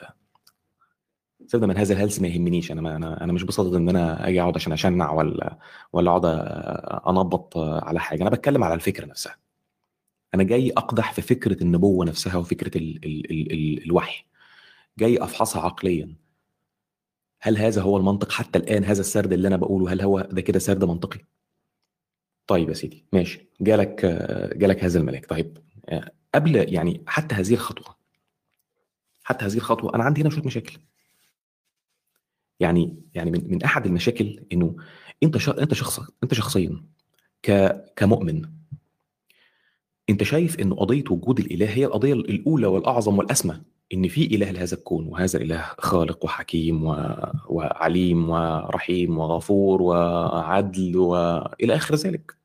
[1.47, 1.95] سيبنا من هذا.
[1.95, 2.73] الهلس ما يهمنيش.
[2.73, 5.59] أنا ما أنا أنا مش بصدد إن أنا أجي أقعد عشان أشنع ولا
[5.93, 8.23] ولا أقعد آه، أنبط آه، على حاجة.
[8.23, 9.37] أنا بتكلم على الفكرة نفسها.
[10.35, 14.25] أنا جاي أقدح في فكرة النبوة نفسها وفكرة ال ال ال ال الوحي.
[14.99, 16.17] جاي أفحصها عقليا.
[17.41, 20.59] هل هذا هو المنطق حتى الآن؟ هذا السرد اللي أنا بقوله هل هو ده كده
[20.59, 21.21] سرد منطقي؟
[22.47, 23.49] طيب يا سيدي ماشي.
[23.61, 24.07] جالك
[24.57, 25.27] جالك هذا الملاك.
[25.27, 27.97] طيب آه، قبل يعني حتى هذه الخطوة
[29.25, 30.79] حتى هذه الخطوة أنا عندي هنا شوية مشاكل.
[32.61, 34.77] يعني يعني من من أحد المشاكل إنه
[35.23, 35.49] أنت.
[35.49, 36.85] أنت شخص أنت شخصيا.
[37.97, 38.62] كمؤمن
[40.13, 43.61] انت شايف ان قضية وجود الإله هي القضية الأولى والأعظم والأسمى
[43.95, 47.17] إن في إله لهذا الكون وهذا الإله خالق وحكيم و...
[47.49, 52.37] وعليم ورحيم وغفور وعدل وإلى آخر ذلك.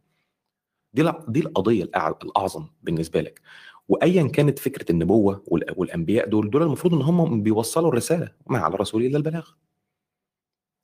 [0.94, 1.84] دي الع- دي القضية
[2.24, 3.42] الأعظم بالنسبة لك.
[3.90, 8.74] وايا كانت فكرة النبوة وال- والأنبياء دول دول المفروض إن هم بيوصلوا الرسالة ما على
[8.76, 9.48] الرسول الا البلاغ.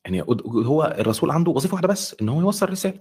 [0.05, 2.99] يعني هو الرسول عنده وظيفة واحدة بس إن هو يوصل رسالة.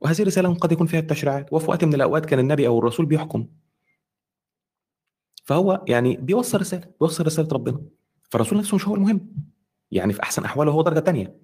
[0.00, 1.52] وهذه الرساله قد يكون فيها التشريعات.
[1.52, 3.46] وفي وقت من الأوقات كان النبي أو الرسول بيحكم.
[5.44, 7.80] فهو يعني بيوصل رسالة بيوصل رسالة ربنا.
[8.30, 9.34] فالرسول نفسه مش هو المهم.
[9.90, 11.36] يعني في أحسن أحواله هو درجة تانية.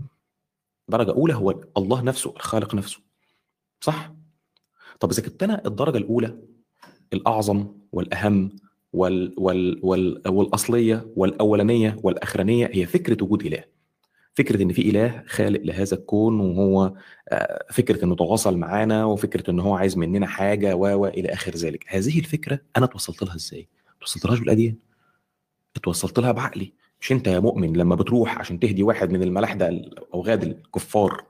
[0.88, 3.00] درجة أولى هو الله نفسه الخالق نفسه.
[3.80, 4.12] صح؟
[5.00, 6.38] طب إذا كنت أنا الدرجة الأولى
[7.12, 8.56] الأعظم والأهم
[8.92, 13.64] وال وال وال والأصلية والأولانية والأخرانية هي فكرة وجود إله.
[14.36, 16.92] فكرة إن في إله خالق لهذا الكون وهو
[17.28, 21.84] آه، فكرة إنه تواصل معانا وفكرة إن هو عايز مننا حاجة و إلى آخر ذلك.
[21.88, 23.68] هذه الفكرة أنا توصلت لها إزاي؟
[24.00, 24.76] توصلت لهاش بالاديان
[25.76, 26.72] اتوصلت لها بعقلي.
[27.00, 31.24] مش أنت يا مؤمن لما بتروح عشان تهدي واحد من الملاحدة الاوغاد الكفار؟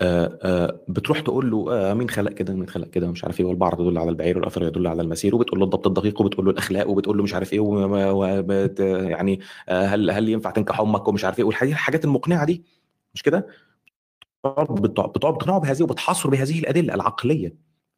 [0.00, 3.46] آه، آه، بتروح تقول له آه، مين خلق كده مين خلق كده مش عارف إيه
[3.46, 6.88] والبعر يدل على البعير والاثر يدل على المسير وبتقول له الضبط الدقيق وبتقول له الأخلاق
[6.88, 11.72] وبتقول له مش عارف وبت يعني هل هل ينفع تنكح أمك ومش عارف إيه والحاجات
[11.72, 12.64] الحاجات المقنعة دي
[13.14, 13.46] مش كده؟
[14.44, 17.56] بتقعد بتقعد بتقعد تقنعه بهذه وبتحصر بهذه الأدلة العقلية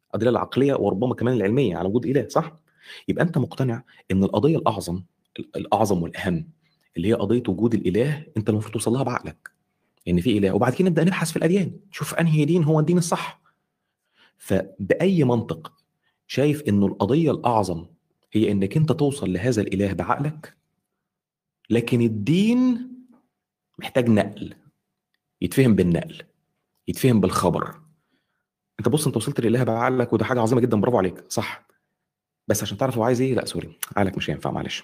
[0.09, 2.55] الأدلة العقلية وربما كمان العلمية على وجود إله صح؟
[3.07, 5.03] يبقى أنت مقتنع إن القضية الأعظم
[5.55, 6.49] الأعظم والأهم
[6.97, 9.56] اللي هي قضية وجود الإله أنت المفروض توصل لها بعقلك.
[10.07, 10.51] إن في إله.
[10.51, 11.79] وبعد كده نبدأ نبحث في الأديان.
[11.89, 13.41] نشوف أنهي دين هو الدين الصح.
[14.37, 15.73] فبأي منطق
[16.27, 17.85] شايف إنه القضية الأعظم
[18.31, 20.57] هي إنك أنت توصل لهذا الإله بعقلك؟
[21.69, 22.91] لكن الدين
[23.79, 24.53] محتاج نقل.
[25.41, 26.21] يتفهم بالنقل.
[26.87, 27.81] يتفهم بالخبر.
[28.79, 31.31] أنت بص أنت وصلت للاله بعقلك وده حاجة عظيمة جدا برافو عليك.
[31.31, 31.67] صح.
[32.47, 33.77] بس عشان تعرف هو عايز إيه؟ لا sorry.
[33.97, 34.83] عقلك مش هينفع معلش.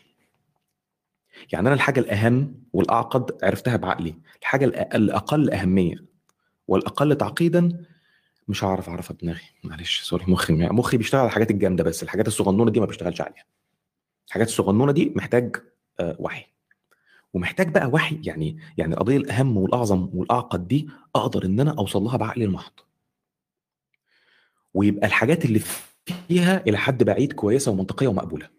[1.53, 4.15] يعني أنا الحاجة الأهم والأعقد عرفتها بعقلي.
[4.41, 4.65] الحاجة
[4.95, 5.95] الأقل أهمية
[6.67, 7.85] والأقل تعقيدا
[8.47, 9.41] مش هعرف أعرفها بدماغي.
[9.63, 12.03] معلش sorry مخي مخي بيشتغل على الحاجات الجامدة بس.
[12.03, 13.45] الحاجات الصغنونة دي ما بيشتغلش عليها.
[14.27, 15.55] الحاجات الصغنونة دي محتاج
[15.99, 16.45] آه، وحي.
[17.33, 22.17] ومحتاج بقى وحي يعني يعني القضية الأهم والأعظم والأعقد دي أقدر إن أنا أوصل لها
[22.17, 22.71] بعقلي المحض.
[24.73, 25.59] ويبقى الحاجات اللي
[26.29, 28.49] فيها إلى حد بعيد كويسة ومنطقية ومقبولة.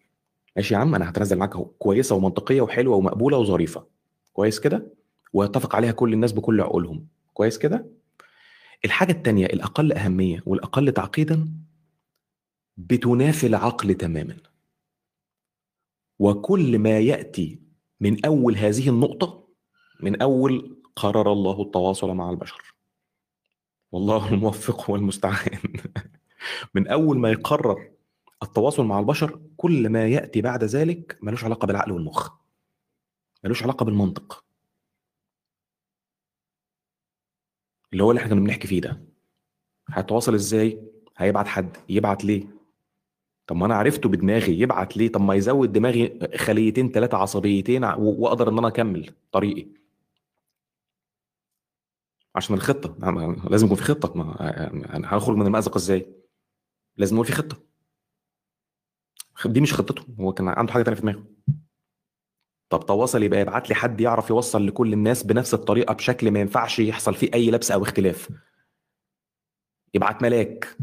[0.56, 1.64] ماشي يا عم أنا هتنزل معاك أهو.
[1.64, 3.86] كويسة ومنطقية وحلوة ومقبولة وظريفة.
[4.32, 4.92] كويس كده؟
[5.32, 7.06] ويتفق عليها كل الناس بكل عقولهم.
[7.34, 7.86] كويس كده؟
[8.84, 11.48] الحاجة الثانية الأقل أهمية والأقل تعقيدا
[12.76, 14.36] بتنافي العقل تماما.
[16.18, 17.58] وكل ما يأتي
[18.00, 19.48] من أول هذه النقطة
[20.00, 22.74] من أول قرر الله التواصل مع البشر.
[23.92, 25.58] والله الموفق والمستعان.
[26.74, 27.93] من أول ما يقرر
[28.44, 32.32] التواصل مع البشر كل ما يأتي بعد ذلك ملوش علاقة بالعقل والمخ.
[33.44, 34.44] ملوش علاقة بالمنطق.
[37.92, 39.02] اللي هو اللي إحنا كنا بنحكي فيه ده.
[39.88, 41.76] هيتواصل إزاي؟ هيبعت حد.
[41.88, 42.46] يبعت ليه؟
[43.46, 44.60] طب ما أنا عرفته بدماغي.
[44.60, 49.66] يبعت ليه؟ طب ما يزود دماغي خليتين ثلاثة عصبيتين واقدر ان أنا اكمل طريقي.
[52.34, 53.10] عشان الخطة.
[53.50, 54.14] لازم يكون في خطة.
[54.18, 54.36] ما
[55.14, 56.14] هنخرج من المأزق إزاي؟
[56.96, 57.73] لازم يكون في خطة.
[59.46, 61.24] دي مش خطته هو كان عنده حاجة ثانية في دماغه.
[62.70, 66.78] طب تواصل يبقى يبعت لي حد يعرف يوصل لكل الناس بنفس الطريقة بشكل ما ينفعش
[66.78, 68.30] يحصل فيه أي لبس أو اختلاف.
[69.94, 70.76] يبعت ملاك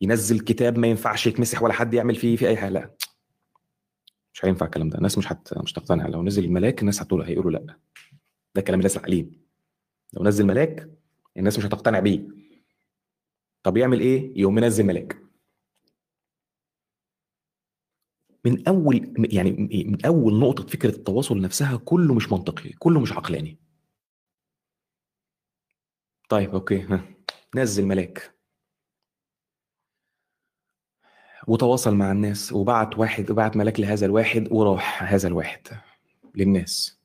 [0.00, 2.70] ينزل كتاب ما ينفعش يتمسح ولا حد يعمل فيه في أي حاجة.
[2.70, 2.90] لا.
[4.34, 4.98] مش هينفع الكلام ده.
[4.98, 5.58] الناس مش هت...
[5.58, 7.76] مش تقتنع لو نزل الملاك الناس هتقول هيقولوا لا.
[8.54, 9.40] ده كلام الناس العليم.
[10.12, 10.90] لو نزل ملاك
[11.36, 12.20] الناس مش هتقتنع بيه.
[13.62, 15.29] طب يعمل إيه؟ يقوم منزل ملاك.
[18.44, 19.50] من أول يعني
[19.84, 23.58] من أول نقطة فكرة التواصل نفسها كله مش منطقي كله مش عقلاني.
[26.28, 27.04] طيب أوكي ها.
[27.54, 28.34] نزل ملاك.
[31.48, 35.68] وتواصل مع الناس وبعت واحد وبعت ملاك لهذا الواحد وراح هذا الواحد
[36.34, 37.00] للناس.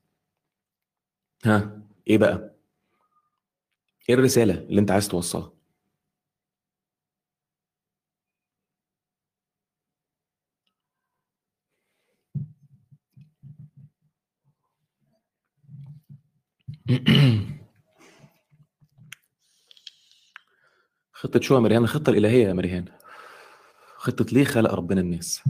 [1.45, 2.55] ها إيه بقى؟
[4.09, 5.54] إيه الرسالة اللي أنت عايز توصلها؟
[21.11, 22.85] خطة شو يا مريان؟ الخطة الإلهية يا مريان
[23.95, 25.43] خطة ليه خلق ربنا الناس؟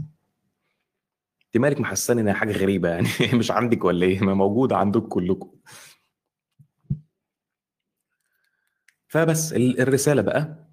[1.46, 5.50] انت مالك محساني إنها حاجة غريبة يعني مش عندك ولا إيه؟ ما موجودة عندكم كلكم
[9.08, 10.66] فبس الرسالة بقى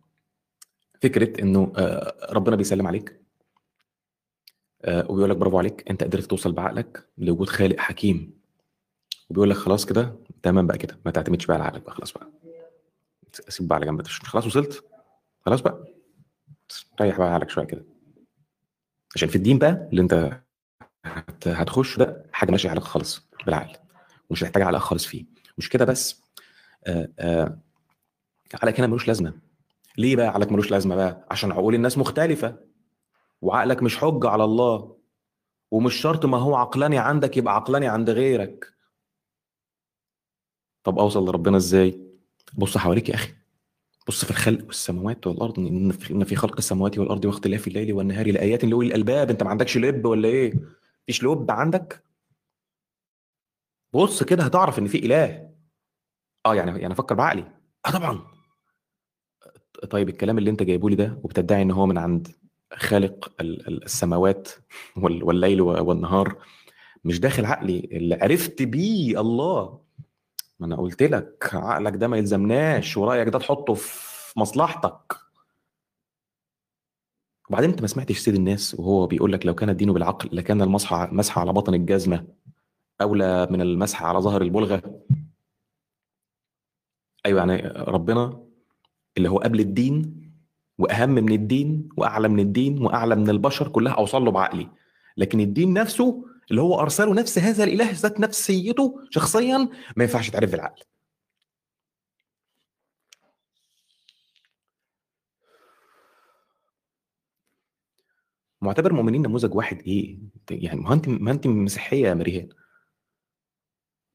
[1.02, 3.20] فكرة إنه آه، ربنا بيسلم عليك
[4.82, 8.43] آه، وبيقول لك برافو عليك أنت قدرت توصل بعقلك لوجود خالق حكيم
[9.34, 12.30] وبيقول لك خلاص كده تمام بقى كده ما تعتمدش بقى على عقلك بقى خلاص بقى.
[13.50, 14.08] سيب بقى على جنب.
[14.08, 14.84] خلاص وصلت؟
[15.46, 15.84] خلاص بقى.
[17.02, 17.86] ريح بقى عقلك شوية كده.
[19.16, 20.42] عشان في الدين بقى اللي انت
[21.46, 23.76] هتخش ده حاجة ماشية عليك خالص بالعقل
[24.30, 25.26] ومش هتحتاج عقلك خالص فيه.
[25.58, 26.22] مش كده بس.
[26.88, 27.60] آآ آآ
[28.54, 29.34] عقلك هنا ملوش لازمة.
[29.98, 32.60] ليه بقى عقلك ملوش لازمة بقى؟ عشان عقول الناس مختلفة.
[33.42, 34.98] وعقلك مش حجة على الله.
[35.72, 38.74] ومش شرط ما هو عقلاني عندك يبقى عقلاني عند غيرك.
[40.84, 42.00] طب أوصل لربنا إزاي؟
[42.58, 43.34] بص حواليك يا أخي.
[44.08, 48.88] بص في الخلق والسماوات والأرض إن في خلق السماوات والأرض واختلاف الليل والنهار لآيات لأولي
[48.88, 49.30] الألباب.
[49.30, 50.54] أنت ما عندكش لب ولا إيه؟
[51.04, 52.04] مفيش لب عندك؟
[53.94, 55.50] بص كده هتعرف إن في إله.
[56.46, 57.52] آه يعني يعني أفكر بعقلي.
[57.86, 58.28] آه طبعا.
[59.90, 62.28] طيب الكلام اللي أنت جايبه لي ده وبتدعي إن هو من عند
[62.74, 64.50] خالق السماوات
[64.98, 66.36] والليل والنهار
[67.04, 67.80] مش داخل عقلي.
[67.80, 69.83] اللي عرفت بيه الله
[70.64, 75.16] أنا قلت لك عقلك ده ما يلزمناش ورأيك ده تحطه في مصلحتك.
[77.50, 80.94] وبعدين أنت ما سمعتش سيد الناس وهو بيقول لك لو كان الدين بالعقل لكان المسح
[81.14, 82.28] مسح على بطن الجزمة
[83.02, 85.02] أولى من المسح على ظهر البلغة.
[87.26, 88.44] أيوه يعني ربنا
[89.18, 90.24] اللي هو قبل الدين
[90.78, 94.70] وأهم من الدين وأعلى من الدين وأعلى من البشر كلها أوصل له بعقلي.
[95.18, 99.58] لكن الدين نفسه اللي هو أرسله نفس هذا الإله ذات نفسيته شخصيا
[99.98, 100.84] ما ينفعش تعرف بالعقل
[108.62, 110.18] معتبر المؤمنين نموذج واحد إيه؟
[110.52, 112.50] يعني ما أنت ما أنت مسيحية يا مريهان.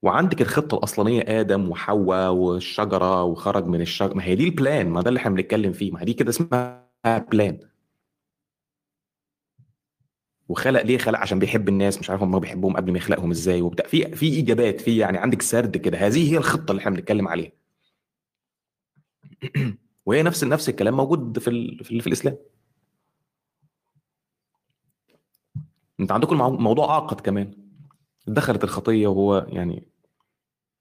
[0.03, 5.03] وعندك الخطة الأصلانية آدم وحواء والشجرة وخرج من الشجره ما هي دي ال plan ما
[5.03, 7.59] ده اللي إحنا بنتكلم فيه ما هي دي كده اسمها plan
[10.49, 13.87] وخلق ليه خلق عشان بيحب الناس مش عارف هم بيحبهم قبل ما يخلقهم إزاي وبتاع.
[13.87, 15.99] في في إجابات في يعني عندك سرد كده.
[15.99, 17.53] هذه هي الخطة اللي إحنا بنتكلم عليها.
[20.07, 21.85] وهي نفس نفس الكلام موجود في ال...
[21.85, 22.01] في, ال...
[22.01, 22.37] في الإسلام.
[26.01, 27.55] أنت عندكم الموضوع اعقد كمان.
[28.27, 29.89] دخلت الخطية وهو يعني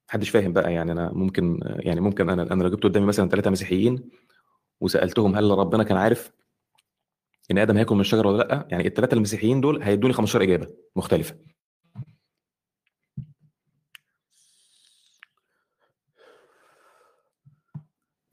[0.10, 3.50] محدش فاهم بقى يعني أنا ممكن يعني ممكن أنا أنا لو جبت قدامي مثلا ثلاثة
[3.50, 4.10] مسيحيين
[4.82, 6.32] وسألتهم هل ربنا كان عارف
[7.52, 11.36] إن آدم هياكل من الشجره ولا لأ يعني الثلاثه المسيحيين دول هيدوني 15 إجابة مختلفة.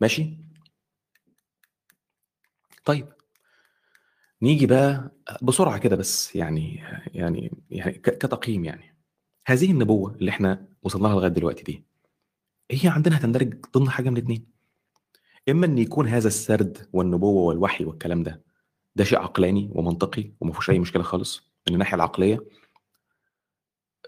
[0.00, 0.38] ماشي؟
[2.84, 3.08] طيب.
[4.42, 5.10] نيجي بقى
[5.42, 6.82] بسرعة كده بس يعني
[7.14, 8.96] يعني يعني كتقييم يعني.
[9.46, 11.84] هذه النبوة اللي إحنا وصلنا لها لغاية دلوقتي دي
[12.70, 14.46] هي عندنا هتندرج ضمن حاجة من الاثنين
[15.48, 18.42] إما إن يكون هذا السرد والنبوة والوحي والكلام ده
[18.96, 22.38] ده شيء عقلاني ومنطقي وما فيهوش أي مشكلة خالص من الناحية العقلية.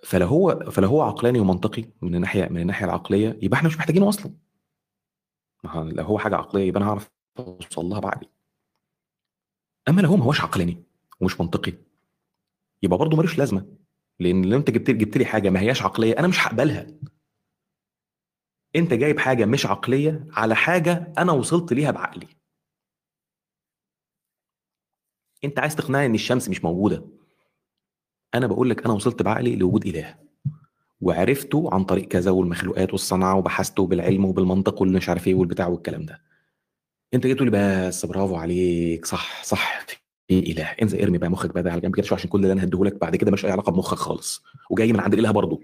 [0.04, 4.08] فلو هو فلو هو عقلاني ومنطقي من الناحية من الناحية العقلية يبقى إحنا مش محتاجينه
[4.08, 4.32] أصلا.
[5.64, 8.30] ما لو هو حاجة عقلية يبقى أنا هعرف أوصل لها بعقلي.
[9.88, 10.82] أما لو هو ما هوش عقلاني
[11.20, 11.72] ومش منطقي
[12.82, 13.66] يبقى برضه ملوش لازمة.
[14.20, 16.86] لأن لو أنت جبت جبت لي حاجة ما هياش عقلية أنا مش هقبلها.
[18.76, 22.35] أنت جايب حاجة مش عقلية على حاجة أنا وصلت ليها بعقلي.
[25.44, 27.04] انت عايز تقنعني ان الشمس مش موجودة؟
[28.34, 30.14] أنا بقول لك أنا وصلت بعقلي لوجود إله.
[31.00, 36.02] وعرفته عن طريق كذا والمخلوقات والصنعه وبحثته بالعلم وبالمنطق واللي مش عارف إيه والبتاع والكلام
[36.06, 36.22] ده.
[37.14, 39.06] انت جيت تقول لي بس برافو عليك.
[39.06, 39.86] صح صح.
[40.28, 40.64] في إله.
[40.64, 43.30] انزل ارمي بقى مخك بقى على جنب كده عشان كل اللي أنا هديهولك بعد كده
[43.30, 44.42] مش أي علاقة بمخك خالص.
[44.70, 45.60] وجاي من عند الإله برضه.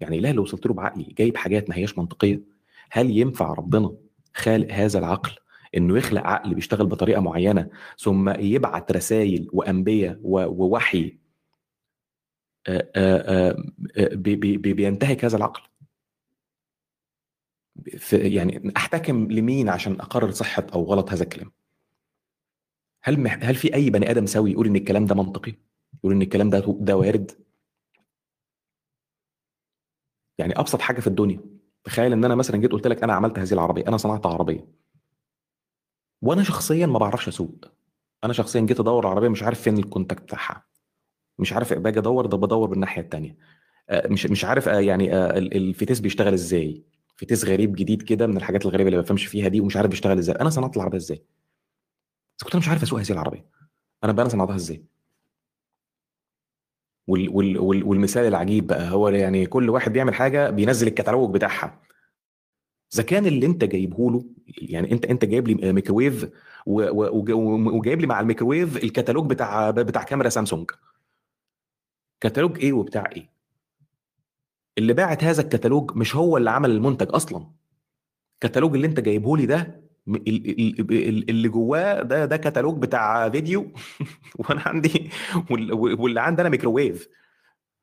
[0.00, 2.42] يعني الإله اللي وصلت له بعقلي جايب حاجات ما هياش منطقية.
[2.90, 3.92] هل ينفع ربنا
[4.34, 5.30] خالق هذا العقل
[5.76, 11.18] إنه يخلق عقل بيشتغل بطريقة معينة ثم يبعت رسائل وأنبياء ووحي
[14.56, 15.62] بينتهك هذا العقل.
[18.12, 21.52] يعني أحتكم لمين عشان أقرر صحة أو غلط هذا الكلام؟
[23.02, 23.28] هل.
[23.28, 25.54] هل في أي بني آدم سوي يقول إن الكلام ده منطقي؟
[25.98, 27.30] يقول إن الكلام ده ده وارد؟
[30.38, 31.40] يعني أبسط حاجة في الدنيا
[31.84, 34.85] تخيل إن أنا مثلا جيت قلت لك أنا عملت هذه العربية أنا صنعت عربية.
[36.22, 37.64] وأنا شخصيا ما بعرفش أسوق.
[38.24, 40.66] أنا شخصيا جيت أدور العربيه مش عارف فين ال contact بتاعها.
[41.38, 43.36] مش عارف باجي أدور ده بدور بالناحية الثانية
[43.92, 46.84] مش مش عارف آه، يعني آه، الفتيس بيشتغل إزاي؟
[47.16, 50.18] فتيس غريب جديد كده من الحاجات الغريبة اللي ما بفهمش فيها دي ومش عارف بيشتغل
[50.18, 50.36] إزاي.
[50.36, 51.24] أنا صنعت العربية إزاي؟
[52.38, 53.46] بس كنت أنا مش عارف أسوق هذه العربية.
[54.04, 54.84] أنا بقى أنا صنعتها إزاي؟
[57.06, 61.80] وال وال وال والمثال العجيب بقى هو يعني كل واحد بيعمل حاجة بينزل الكتالوج بتاعها.
[62.96, 66.30] إذا كان اللي أنت جايبه له يعني أنت أنت جايب لي ميكروويف
[66.66, 70.70] وجايب لي مع الميكروويف الكتالوج بتاع بتاع كاميرا سامسونج.
[72.20, 73.30] كتالوج إيه وبتاع إيه؟
[74.78, 77.46] اللي باعت هذا الكتالوج مش هو اللي عمل المنتج أصلا.
[78.34, 83.72] الكتالوج اللي أنت جايبه لي ده اللي جواه ده ده كتالوج بتاع فيديو.
[84.38, 85.10] وأنا عندي
[85.50, 87.08] واللي عندي أنا ميكروويف.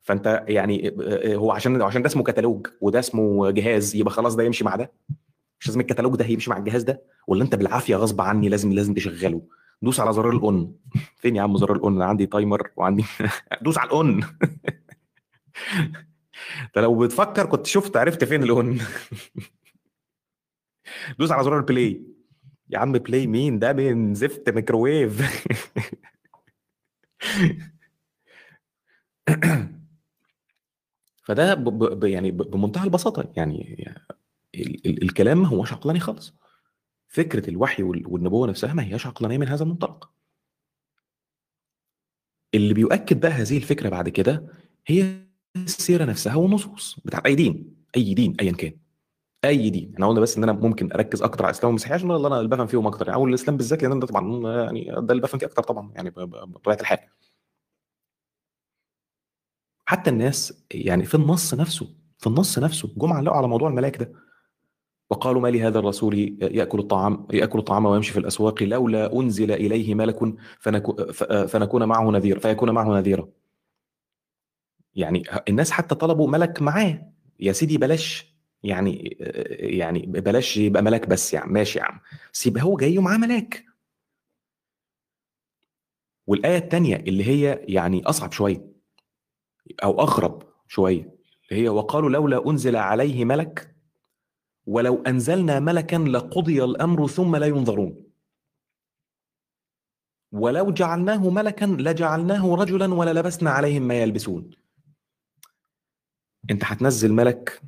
[0.03, 0.95] فأنت يعني
[1.35, 4.91] هو عشان عشان ده اسمه كتالوج وده اسمه جهاز يبقى خلاص ده يمشي مع ده.
[5.59, 8.93] مش لازم الكتالوج ده يمشي مع الجهاز ده ولا أنت بالعافية غصب عني لازم لازم
[8.93, 9.41] تشغله.
[9.81, 10.75] دوس على زرار ال on.
[11.17, 13.05] فين يا عم زرار ال on؟ أنا عندي timer وعندي
[13.61, 14.23] دوس على ال on.
[16.61, 18.79] أنت لو بتفكر كنت شفت عرفت فين ال on.
[21.19, 22.03] دوس على زرار ال play.
[22.69, 25.21] يا عم play مين ده؟ من زفت ميكروويف.
[31.23, 31.63] فده ب
[31.99, 33.85] ب يعني بمنتهى البساطة يعني
[34.55, 36.33] ال ال الكلام ما هوش عقلاني خالص.
[37.07, 40.09] فكرة الوحي والنبوة نفسها ما هياش عقلانية من هذا المنطلق.
[42.55, 44.47] اللي بيؤكد بقى هذه الفكرة بعد كده
[44.87, 45.15] هي
[45.55, 48.73] السيرة نفسها والنصوص بتاع أي دين أي دين ايا كان.
[49.45, 49.91] أي دين.
[49.93, 52.49] إحنا قلنا بس إن أنا ممكن أركز أكتر على الإسلام والمسيحيه عشان اللي أنا اللي
[52.49, 53.07] بفهم فيهم أكتر.
[53.07, 56.09] يعني أو الإسلام بالذات لأن ده طبعا يعني ده اللي بفهم فيه أكتر طبعا يعني
[56.17, 56.99] بطبيعة الحال.
[59.93, 64.13] حتى الناس يعني في النص نفسه في النص نفسه جم علقوا على موضوع الملاك ده.
[65.09, 70.19] وقالوا ما لهذا الرسول يأكل الطعام يأكل الطعام ويمشي في الأسواق لولا أنزل إليه ملك
[71.47, 73.29] فنكون معه نذيرا فيكون معه نذيرا.
[74.95, 77.11] يعني الناس حتى طلبوا ملك معاه.
[77.39, 79.17] يا سيدي بلاش يعني
[79.49, 81.99] يعني بلاش يبقى ملاك بس يعني ماشي يا عم.
[82.33, 83.65] بس يبقى هو جاي ومعاه ملاك.
[86.27, 88.72] والآية التانية اللي هي يعني أصعب شوية.
[89.83, 91.15] أو أغرب شوية
[91.51, 93.75] اللي هي وقالوا لولا أنزل عليه ملك
[94.65, 98.03] ولو أنزلنا ملكا لقضي الأمر ثم لا ينظرون.
[100.31, 104.49] ولو جعلناه ملكا لجعلناه رجلا وللبسنا عليهم ما يلبسون.
[106.51, 107.61] أنت هتنزل ملك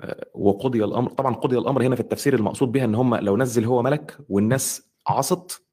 [0.00, 3.64] آه، وقضي الأمر طبعا قضي الأمر هنا في التفسير المقصود بها إن هم لو نزل
[3.64, 5.66] هو ملك والناس عصت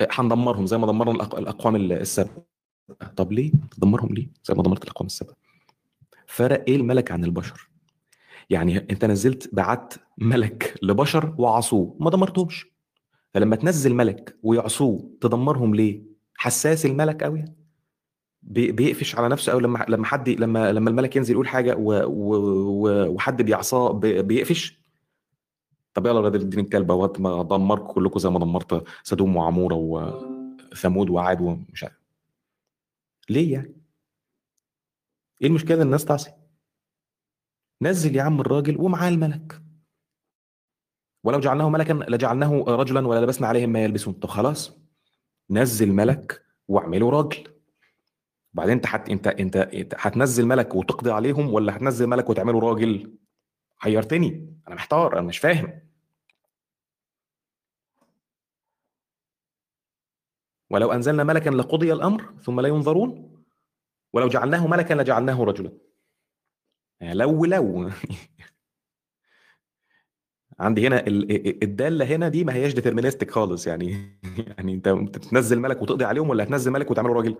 [0.00, 2.57] آه، هندمرهم زي ما دمرنا الأقوام السابقة.
[3.16, 5.36] طب ليه؟ تدمرهم ليه؟ زي ما دمرت الأقوام السابقه
[6.26, 7.68] فرق إيه الملك عن البشر؟
[8.50, 12.66] يعني أنت نزلت بعت ملك لبشر وعصوه ما دمرتهمش.
[13.34, 16.02] فلما تنزل ملك ويعصوه تدمرهم ليه؟
[16.36, 17.44] حساس الملك قوي
[18.42, 22.02] بيقفش على نفسه أو لما لما حد لما لما الملك ينزل يقول حاجة و...
[22.06, 23.08] و...
[23.08, 24.78] وحد بيعصاه بيقفش.
[25.94, 31.84] طب يلا راجل اديني الكلبه ودمركم كلكم زي ما دمرت سدوم وعمورة وثمود وعاد ومش
[31.84, 31.97] عارف.
[33.28, 33.74] ليه يعني؟
[35.42, 36.30] إيه المشكلة إن الناس تعصي؟
[37.82, 39.62] نزل يا عم الراجل ومعاه الملك.
[41.24, 44.14] ولو جعلناه ملكا لجعلناه رجلا ولا لبسنا عليهم ما يلبسون.
[44.14, 44.78] طب خلاص
[45.50, 47.48] نزل ملك واعمله راجل.
[48.54, 49.68] وبعدين أنت حت أنت أنت
[49.98, 53.18] هتنزل ملك وتقضي عليهم ولا هتنزل ملك وتعمله راجل؟
[53.76, 55.87] حيرتني أنا محتار أنا مش فاهم.
[60.70, 63.38] ولو أنزلنا ملكا لقضي الأمر ثم لا ينظرون
[64.12, 65.72] ولو جعلناه ملكا لجعلناه رجلا.
[67.00, 67.90] يعني لو لو.
[70.60, 71.04] عندي هنا
[71.62, 74.18] الدالة هنا دي ما هياش ديترمينستك خالص يعني
[74.58, 74.88] يعني أنت
[75.18, 77.36] تنزل ملك وتقضي عليهم ولا هتنزل ملك وتعمله راجل؟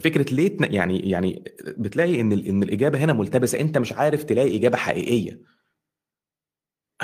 [0.00, 1.44] فكره ليه يعني يعني
[1.78, 5.42] بتلاقي إن إن الإجابة هنا ملتبسة أنت مش عارف تلاقي إجابة حقيقية.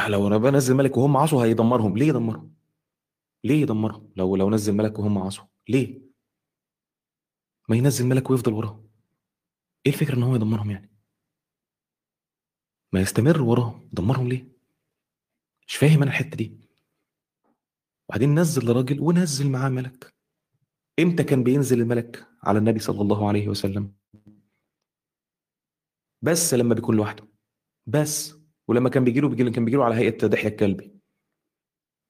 [0.09, 2.58] لو ربنا نزل ملك وهم عصوا هيدمرهم ليه يدمرهم؟
[3.45, 6.03] ليه يدمرهم؟ لو لو نزل ملك وهم عصوا ليه؟
[7.69, 8.89] ما ينزل ملك ويفضل وراهم
[9.87, 10.99] إيه الفكرة إن هو يدمرهم يعني؟
[12.93, 14.53] ما يستمر وراهم دمرهم ليه؟
[15.67, 16.61] مش فاهم أنا الحتة دي.
[18.09, 20.15] وبعدين نزل لراجل ونزل معاه ملك.
[21.01, 23.95] إمتى كان بينزل الملك؟ على النبي صلى الله عليه وسلم.
[26.23, 27.29] بس لما بيكون لوحده.
[27.87, 28.35] بس.
[28.69, 30.98] ولما كان بيجي له كان بيجي له على هيئة دحيه الكلبي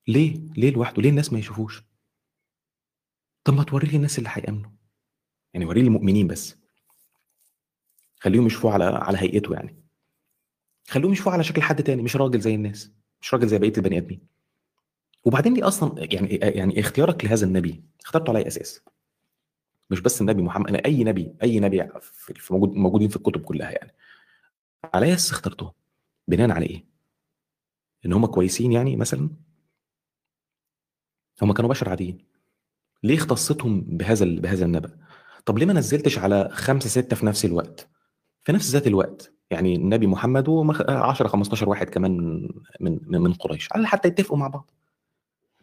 [0.08, 1.82] ليه؟ ليه لوحده؟ ليه الناس ما يشوفوش؟
[3.44, 4.70] طب ما توري لي الناس اللي هيأمنوا.
[5.54, 6.56] يعني وري لي المؤمنين بس.
[8.20, 9.76] خليهم يشوفوه على على هيئته يعني.
[10.88, 13.98] خليهم يشوفوه على شكل حد تاني مش راجل زي الناس مش راجل زي بقية البني
[13.98, 14.20] آدمين.
[15.24, 18.82] وبعدين دي أصلا يعني يعني اختيارك لهذا النبي اخترته على أي أساس؟
[19.90, 21.88] مش بس النبي محمد أنا أي نبي أي نبي
[22.20, 23.94] في موجود موجودين في الكتب كلها يعني.
[24.94, 25.72] على اي أساس اخترتهم.
[26.28, 26.84] بناء على إيه؟
[28.06, 29.30] إن هم كويسين يعني مثلا؟
[31.42, 32.18] هم كانوا بشر عاديين.
[33.02, 34.90] ليه اختصتهم بهذا بهذا النبأ؟
[35.44, 37.88] طب ليه ما نزلتش على خمسة ستة في نفس الوقت؟
[38.44, 39.32] في نفس ذات الوقت.
[39.50, 42.12] يعني النبي محمد و10 15 واحد كمان
[42.80, 44.70] من من من قريش على حتى يتفقوا مع بعض.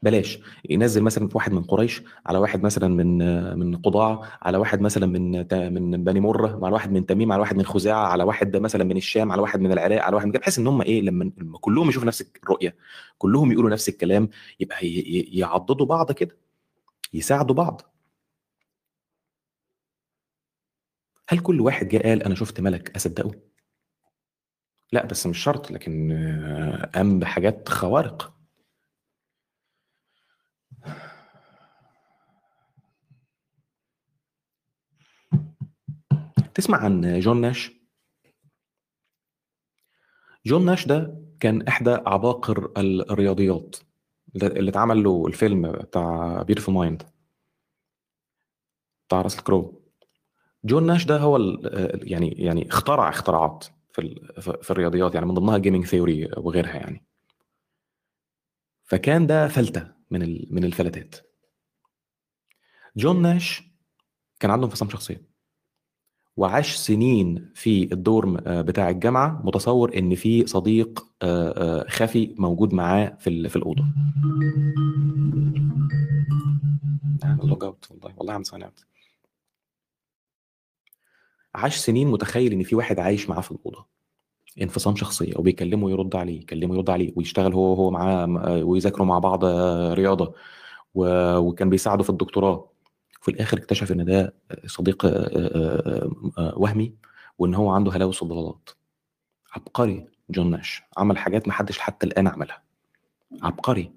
[0.03, 0.39] بلاش.
[0.69, 3.17] ينزل مثلا واحد من قريش على واحد مثلا من
[3.59, 5.31] من قضاعه على واحد مثلا من
[5.73, 8.97] من بني مره على واحد من تميم على واحد من خزاعة على واحد مثلا من
[8.97, 11.31] الشام على واحد من العراق على واحد من بحيث إن هم إيه لما
[11.61, 12.75] كلهم يشوفوا نفس الرؤية
[13.17, 14.29] كلهم يقولوا نفس الكلام
[14.59, 14.87] يبقى
[15.37, 16.37] يعضدوا بعض كده
[17.13, 17.81] يساعدوا بعض.
[21.29, 23.31] هل كل واحد جه قال أنا شفت ملك أصدقه؟
[24.91, 26.11] لا بس مش شرط لكن
[26.95, 28.34] قام بحاجات خوارق.
[36.55, 37.71] تسمع عن جون ناش؟
[40.45, 43.75] جون ناش ده كان إحدى عباقر الرياضيات
[44.35, 47.03] اللي اتعمل له الفيلم بتاع Beautiful Mind
[49.07, 49.81] بتاع راسل كرو.
[50.65, 51.37] جون ناش ده هو
[52.03, 54.15] يعني يعني اخترع اختراعات في
[54.61, 57.05] في الرياضيات يعني من ضمنها gaming theory وغيرها يعني.
[58.83, 61.15] فكان ده فلتة من من الفلتات.
[62.97, 63.63] جون ناش
[64.39, 65.34] كان عنده انفصام شخصية.
[66.37, 72.35] وعاش سنين في ال dorm آه، بتاع الجامعة متصور إن في صديق آه، آه، خفي
[72.37, 73.85] موجود معاه في في الأوضة.
[77.43, 78.85] لوج اوت والله والله عم اوت
[81.55, 83.85] عاش سنين متخيل إن في واحد عايش معاه في الأوضة.
[84.61, 88.25] انفصام شخصية وبيكلمه يرد عليه يكلمه يرد عليه ويشتغل هو وهو معاه
[88.63, 89.45] ويذاكروا مع بعض
[89.93, 90.33] رياضة
[90.95, 92.74] وكان بيساعده في الدكتوراه.
[93.25, 94.33] وفي الآخر اكتشف إن ده
[94.65, 95.05] صديق
[96.57, 96.95] وهمي
[97.37, 98.69] وإن هو عنده هلاوس وضلالات
[99.51, 100.83] عبقري جون ناش.
[100.97, 102.63] عمل حاجات ما حدش حتى الآن عملها.
[103.43, 103.91] عبقري.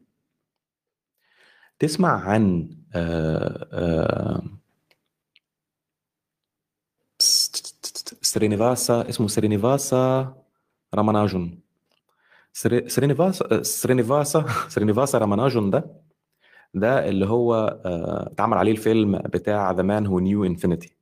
[1.78, 2.70] تسمع عن
[8.22, 10.34] سرينيفاسا؟ اسمه سرينيفاسا
[10.94, 11.60] رامانوجان.
[12.52, 16.00] سري- سرينيفاسا سرينيفاسا سرينيفاسا رامانوجان ده
[16.74, 17.54] ده اللي هو
[17.84, 20.96] آه، اتعمل عليه الفيلم بتاع The Man Who Knew Infinity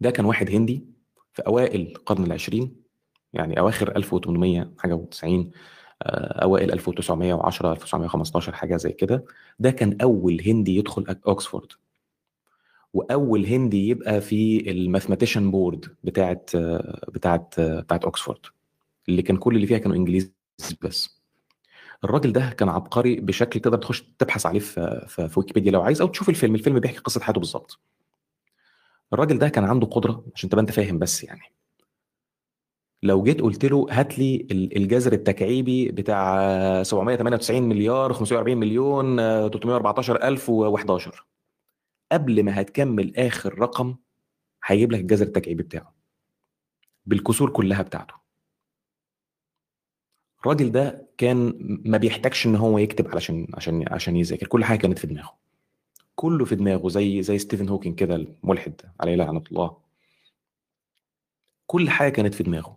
[0.00, 0.84] ده كان واحد هندي
[1.32, 2.76] في أوائل القرن العشرين
[3.32, 5.46] يعني أواخر 1800 حاجة و90
[6.42, 9.24] أوائل 1910 1915 حاجة زي كده.
[9.58, 11.72] ده كان أول هندي يدخل اوكسفورد
[12.94, 18.40] وأول هندي يبقى في ال mathematician board بتاعت آه، بتاعت آه، بتاعت اوكسفورد
[19.08, 20.32] اللي كان كل اللي فيها كانوا إنجليز
[20.82, 21.19] بس.
[22.04, 26.00] الراجل ده كان عبقري بشكل تقدر تخش تبحث عليه في في, في ويكيبيديا لو عايز
[26.00, 26.54] أو تشوف الفيلم.
[26.54, 27.80] الفيلم بيحكي قصة حياته بالظبط.
[29.12, 31.40] الراجل ده كان عنده قدرة عشان تبقى أنت فاهم بس يعني.
[33.02, 39.48] لو جيت قلت له هات لي ال- الجذر التكعيبي بتاع 798 مليار 540 مليون آه،
[39.48, 41.10] 314 ألف و11
[42.12, 43.96] قبل ما هتكمل آخر رقم
[44.66, 45.94] هيجيب لك الجذر التكعيبي بتاعه.
[47.06, 48.14] بالكسور كلها بتاعته.
[50.42, 54.46] الراجل ده كان ما بيحتاجش إن هو يكتب علشان عشان عشان يذاكر.
[54.46, 55.34] كل حاجة كانت في دماغه.
[56.14, 59.76] كله في دماغه زي زي ستيفن هوكينج كده الملحد عليه لعنة الله.
[61.66, 62.76] كل حاجة كانت في دماغه.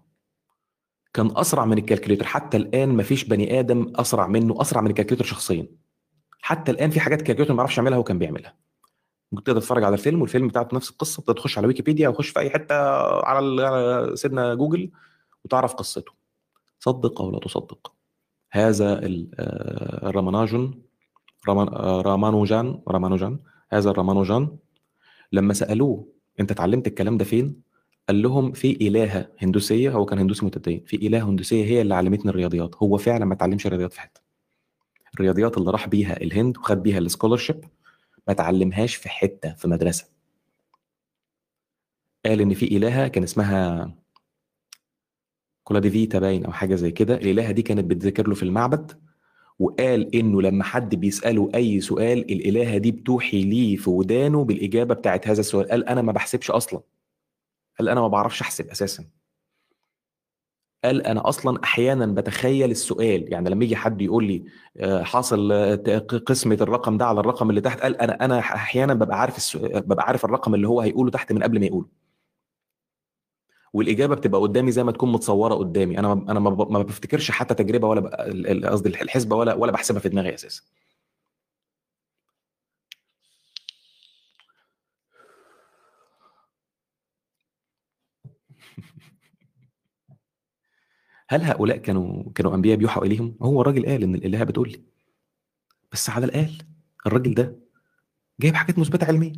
[1.14, 2.26] كان أسرع من ال calculator.
[2.26, 5.68] حتى الآن ما فيش بني آدم أسرع منه أسرع من ال calculator شخصيا.
[6.42, 8.56] حتى الآن في حاجات ال calculator ما بيعرفش يعملها هو كان بيعملها.
[9.32, 11.34] ممكن تقدر تتفرج على الفيلم والفيلم بتاعته نفس القصة.
[11.34, 12.76] تخش على ويكيبيديا أو تخش في أي حتة
[13.26, 14.92] على سيدنا جوجل
[15.46, 16.23] وتعرف قصته.
[16.86, 17.94] صدق أو لا تصدق.
[18.52, 20.12] هذا ال- آه، آه،
[22.02, 23.40] رامانوجان رامانوجان
[23.72, 24.58] هذا الرامانوجان
[25.32, 26.08] لما سألوه
[26.40, 27.62] أنت اتعلمت الكلام ده فين؟
[28.10, 32.30] قال لهم في الهه هندوسية هو كان هندوسي متدين في الهه هندوسية هي اللي علمتني
[32.32, 34.22] الرياضيات هو فعلا ما اتعلمش الرياضيات في حتة
[35.16, 37.64] الرياضيات اللي راح بيها الهند وخد بيها ال scholarship
[38.28, 40.06] ما اتعلمهاش في حتة في مدرسة.
[42.26, 43.96] قال إن في إلهة كان اسمها
[45.64, 47.16] كولاديفيتا باين أو حاجة زي كده.
[47.16, 48.92] الالهه دي كانت بتذاكر له في المعبد
[49.60, 55.28] وقال إنه لما حد بيسأله أي سؤال الالهه دي بتوحي ليه في ودانه بالإجابة بتاعت
[55.28, 55.70] هذا السؤال.
[55.70, 56.82] قال أنا ما بحسبش أصلا.
[57.80, 59.06] قال أنا ما بعرفش أحسب أساسا.
[60.84, 63.34] قال أنا أصلا أحيانا بتخيل السؤال.
[63.34, 64.44] يعني لما يجي حد يقول لي
[64.78, 65.76] آه، حاصل آه،
[66.26, 70.26] قسمة الرقم ده على الرقم اللي تحت قال أنا أنا أحيانا ببقى عارف ببقى عارف
[70.26, 72.03] الرقم اللي هو هيقوله تحت من قبل ما يقوله.
[73.74, 76.00] والإجابة بتبقى قدامي زي ما تكون متصورة قدامي.
[76.00, 80.62] أنا أنا ما بفتكرش حتى تجربة ولا قصدي الحسبة ولا ولا بحسبها في دماغي أساسا.
[91.30, 94.84] هل هؤلاء كانوا كانوا أنبياء بيوحى إليهم؟ هو الراجل قال إن الالهه بتقول لي.
[95.92, 96.58] بس على الأقل
[97.06, 97.60] الراجل ده
[98.40, 99.34] جايب حاجات مثبتة علميا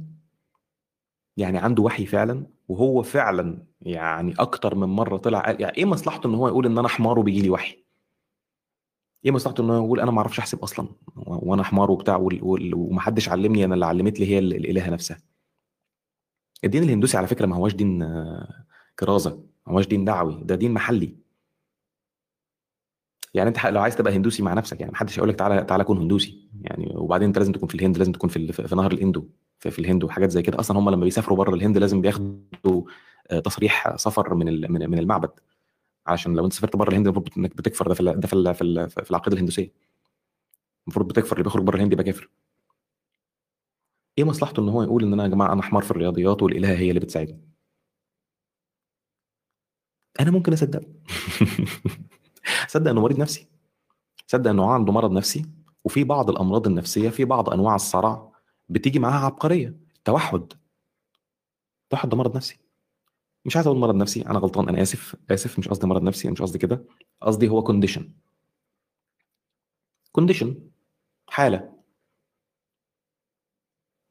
[1.37, 6.27] يعني عنده وحي فعلا وهو فعلا يعني أكتر من مرة طلع قال يعني إيه مصلحته
[6.27, 7.85] إن هو يقول إن أنا حمار وبيجي لي وحي؟
[9.25, 13.65] إيه مصلحته إن هو يقول أنا ما أعرفش أحسب أصلا؟ وأنا حمار وبتاع ومحدش علمني
[13.65, 15.17] أنا اللي علمت لي هي ال- الالهه نفسها.
[16.63, 18.65] الدين الهندوسي على فكرة ما هوش دين آه،
[18.99, 21.15] كرازة ما هوش دين دعوي ده دين محلي.
[23.33, 25.97] يعني أنت لو عايز تبقى هندوسي مع نفسك يعني محدش هيقول لك تعالى تعالى كون
[25.97, 26.49] هندوسي.
[26.61, 29.29] يعني وبعدين أنت لازم تكون في الهند لازم تكون في في نهر الإندو.
[29.69, 30.59] في, الهند وحاجات زي كده.
[30.59, 32.83] أصلا هم لما بيسافروا بره الهند لازم بياخدوا
[33.31, 35.29] آه، تصريح سفر من من المعبد.
[36.07, 37.87] علشان لو انت سافرت بره الهند المفروض إنك بتكفر.
[37.87, 39.73] ده في ده في في ال- في العقيدة الهندوسية.
[40.87, 41.31] المفروض بتكفر.
[41.33, 42.29] اللي بيخرج بره الهند يبقى كافر.
[44.17, 46.89] إيه مصلحته إن هو يقول إن أنا يا جماعة أنا حمار في الرياضيات والالهه هي
[46.89, 47.41] اللي بتساعدني؟
[50.19, 50.81] أنا ممكن أصدق.
[52.69, 53.47] أصدق إنه مريض نفسي.
[54.27, 55.45] صدق إنه عنده مرض نفسي.
[55.83, 58.31] وفي بعض الأمراض النفسية في بعض أنواع الصرع
[58.69, 59.75] بتيجي معاها عبقرية.
[59.97, 60.53] التوحد.
[61.83, 62.59] التوحد ده مرض نفسي.
[63.45, 65.15] مش عايز أقول مرض نفسي أنا غلطان أنا آسف.
[65.31, 66.85] آسف مش قصدي مرض نفسي مش قصدي كده.
[67.21, 68.11] قصدي هو كونديشن
[70.11, 70.69] condition
[71.29, 71.75] حالة.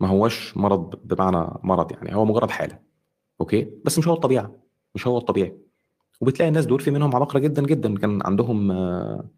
[0.00, 2.14] ما هوش مرض بمعنى مرض يعني.
[2.14, 2.78] هو مجرد حالة.
[3.40, 4.56] okay؟ بس مش هو الطبيعة.
[4.94, 5.58] مش هو الطبيعي.
[6.20, 7.98] وبتلاقي الناس دول في منهم عباقرة جدا جدا.
[7.98, 9.28] كان عندهم آه،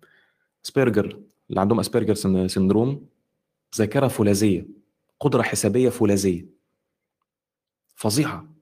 [0.64, 1.20] Asperger
[1.51, 3.07] اللي عندهم Asperger syn- syndrome.
[3.77, 4.67] ذاكرة فولاذية.
[5.21, 6.49] قدرة حسابية فولاذية.
[7.97, 8.57] فظيعة.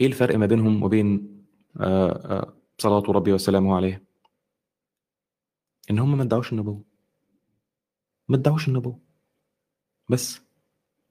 [0.00, 1.30] إيه الفرق ما بينهم وبين
[1.80, 4.04] آه، آه، ربي وسلامه عليه؟
[5.90, 6.84] إن هم ما ادعوش النبوة.
[8.28, 9.00] ما ادعوش النبوة.
[10.08, 10.40] بس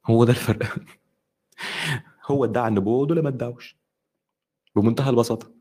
[0.06, 0.80] هو ده الفرق.
[2.32, 3.78] هو ادعى النبوة ودول ما ادعوش.
[4.76, 5.60] بمنتهى البساطة.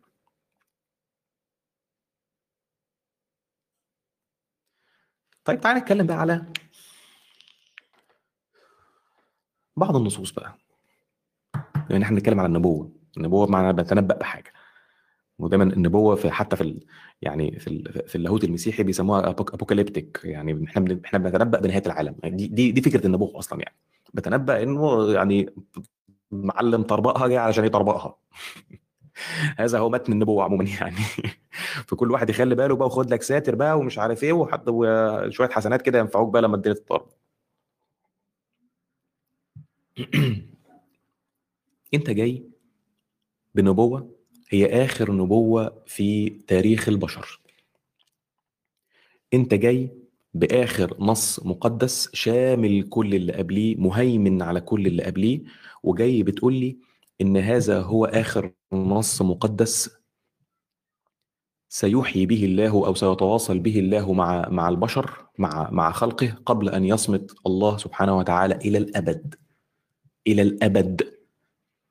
[5.44, 6.52] طيب تعالى نتكلم بقى على
[9.78, 10.58] بعض النصوص بقى.
[11.90, 12.90] يعني إحنا بنتكلم على النبوة.
[13.16, 14.52] النبوة بمعنى بتنبأ بحاجة.
[15.38, 16.80] ودايما النبوة في حتى في ال
[17.22, 20.20] يعني في ال في اللاهوت المسيحي بيسموها أبوكاليبتيك.
[20.24, 22.14] يعني إحنا بن- إحنا بنتنبأ بنهاية العالم.
[22.24, 23.76] دي دي, دي فكرة النبوة أصلا يعني.
[24.14, 25.50] بتنبأ إنه يعني
[26.30, 28.16] معلم طربقها جاي علشان يطربقها.
[29.58, 30.96] هذا هو متن النبوة عموما يعني.
[31.88, 35.82] فكل واحد يخلي باله بقى وخد لك ساتر بقى ومش عارف إيه وحتى وشوية حسنات
[35.82, 37.06] كده ينفعوك بقى لما الدنيا تضطرب
[41.94, 42.44] انت جاي
[43.54, 44.10] بنبوة
[44.48, 47.40] هي آخر نبوة في تاريخ البشر.
[49.34, 49.90] انت جاي
[50.34, 55.40] بآخر نص مقدس شامل كل اللي قبليه مهيمن على كل اللي قبليه
[55.82, 56.78] وجاي بتقول لي
[57.20, 59.90] إن هذا هو آخر نص مقدس
[61.68, 66.84] سيحيي به الله أو سيتواصل به الله مع مع البشر مع مع خلقه قبل أن
[66.84, 69.34] يصمت الله سبحانه وتعالى إلى الأبد.
[70.28, 71.18] إلى الأبد.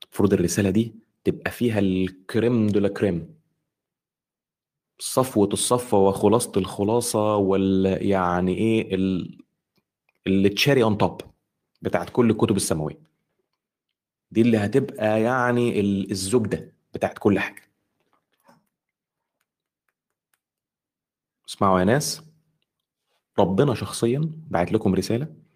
[0.03, 3.37] المفروض الرسالة دي تبقى فيها ال crème de la crème.
[4.99, 9.37] صفوة الصفوة وخلاصة الخلاصة وال يعني إيه ال
[10.27, 11.21] ال cherry on top
[11.81, 12.99] بتاعت كل الكتب السماوية.
[14.31, 17.61] دي اللي هتبقى يعني ال- الزبدة بتاعت كل حاجة.
[21.49, 22.21] اسمعوا يا ناس.
[23.39, 25.46] ربنا شخصيا بعت لكم رسالة.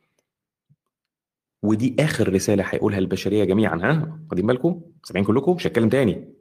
[1.64, 6.34] ودي آخر رسالة هيقولها البشرية جميعا ها؟ واخدين بالكم؟ سامعين كلكم؟ مش هتكلم تاني.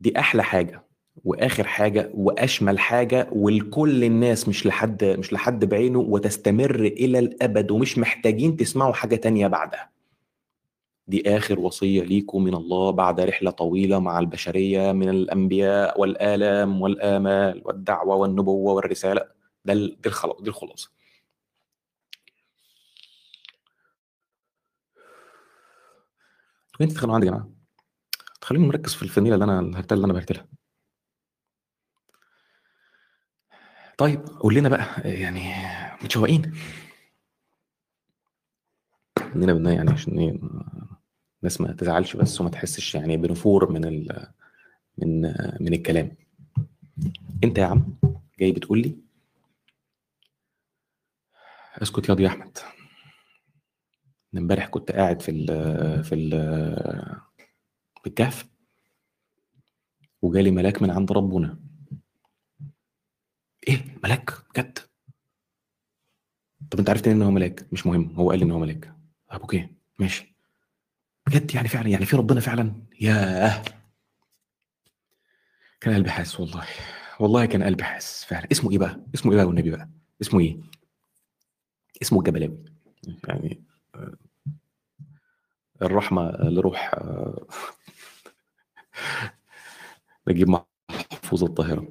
[0.00, 0.84] دي أحلى حاجة
[1.24, 7.98] وآخر حاجة وأشمل حاجة ولكل الناس مش لحد مش لحد بعينه وتستمر إلى الأبد ومش
[7.98, 9.90] محتاجين تسمعوا حاجة تانية بعدها.
[11.06, 17.62] دي آخر وصية ليكم من الله بعد رحلة طويلة مع البشرية من الأنبياء والآلام والآمال
[17.64, 19.24] والدعوة والنبوة والرسالة.
[19.64, 20.90] ده دي الخلاص دي الخلاصة.
[26.80, 27.50] انت تخلوا عندي يا جماعة؟
[28.40, 30.46] تخليني مركز في الفنيله اللي أنا الهرتله اللي أنا بهرتلها.
[33.98, 35.40] طيب قول لنا بقى يعني
[36.04, 36.54] متشوقين.
[39.36, 40.30] اننا بدنا يعني عشان إيه؟
[41.42, 44.26] الناس ما تزعلش بس وما تحسش يعني بنفور من ال
[44.98, 45.20] من
[45.60, 46.16] من الكلام.
[47.44, 47.98] أنت يا عم
[48.38, 48.98] جاي بتقول لي
[51.82, 52.58] أسكت يا أحمد.
[54.34, 55.46] أنا امبارح كنت قاعد في ال
[56.04, 56.30] في ال
[58.02, 58.46] في الكهف.
[60.22, 61.58] وجالي ملاك من عند ربنا.
[63.68, 64.78] إيه؟ ملاك؟ بجد؟
[66.70, 68.14] طب أنت عرفت إن هو ملاك؟ مش مهم.
[68.16, 68.94] هو قال لي إن هو ملاك.
[69.30, 69.68] طب أوكي
[69.98, 70.34] ماشي.
[71.26, 73.64] بجد يعني فعلا يعني في ربنا فعلا؟ ياه.
[75.80, 76.64] كان قلبي حاسس والله.
[77.20, 78.48] والله كان قلبي حاسس فعلا.
[78.52, 79.88] اسمه إيه بقى؟ اسمه إيه بقى والنبي بقى؟
[80.20, 80.60] اسمه إيه؟
[82.02, 82.64] اسمه الجبلاوي
[83.28, 83.64] يعني
[85.82, 87.46] الرحمة لروح آه،
[90.28, 91.88] نجيب محفوظ الطاهرة.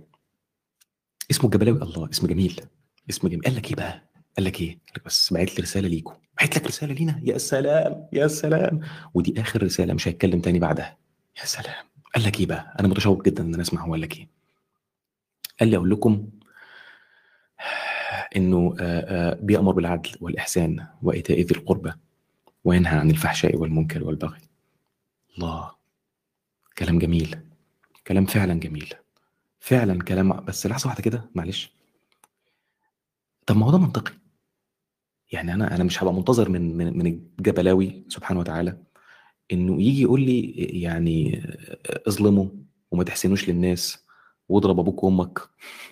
[1.32, 2.62] اسمه الجبلاوي الله اسم جميل
[3.10, 3.42] اسم جميل.
[3.42, 4.02] قال لك إيه بقى؟
[4.38, 7.38] قال لك إيه؟ قال لك بس بعت لي رسالة ليكم بعت لك رسالة لينا؟ يا
[7.38, 8.80] سلام يا سلام.
[9.14, 10.98] ودي آخر رسالة مش هيتكلم تاني بعدها.
[11.40, 11.86] يا سلام.
[12.16, 14.28] قال لك إيه بقى؟ أنا متشوق جدا إن أنا أسمع هو قال لك إيه.
[15.60, 16.30] قال لي أقول لكم
[18.36, 21.94] إنه آه، آه، بيأمر بالعدل والإحسان وإيتاء ذي القربى
[22.64, 24.40] وينهى عن الفحشاء والمنكر والبغي.
[25.38, 25.72] الله.
[26.78, 27.36] كلام جميل.
[28.08, 28.94] كلام فعلا جميل.
[29.60, 31.72] فعلا كلام بس لحظة واحدة كده معلش.
[33.46, 34.14] طب ما هو ده منطقي.
[35.32, 37.06] يعني أنا أنا مش هبقى منتظر من من من
[37.40, 38.78] الجبلاوي سبحانه وتعالى
[39.52, 40.42] إنه يجي يقول لي
[40.82, 41.44] يعني
[42.08, 42.46] اظلموا
[42.92, 44.06] وما تحسنوش للناس
[44.50, 45.40] واضرب أبوك وأمك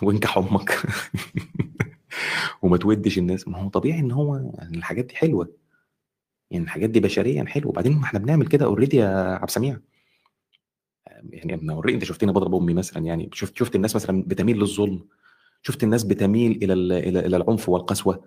[0.03, 0.71] وانكح أمك.
[2.61, 3.47] وما تودش الناس.
[3.47, 5.53] ما هو طبيعي إن هو يعني الحاجات دي حلوة.
[6.51, 7.69] يعني الحاجات دي بشريا حلوة.
[7.69, 9.79] وبعدين ما إحنا بنعمل كده اوريدي يا عبد السميع.
[11.23, 13.29] يعني اوريدي أنت شفتني بضرب أمي مثلا يعني.
[13.33, 15.07] شفت شفت الناس مثلا بتميل للظلم.
[15.61, 18.23] شفت الناس بتميل إلى ال- إلى إلى العنف والقسوة.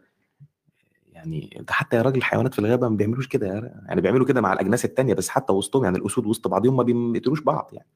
[1.12, 3.47] يعني ده حتى يا راجل الحيوانات في الغابة ما بيعملوش كده
[3.89, 7.41] يعني بيعملوا كده مع الأجناس التانية بس حتى وسطهم يعني الأسود وسط بعضهم ما بيقتلوش
[7.41, 7.89] بعض يعني.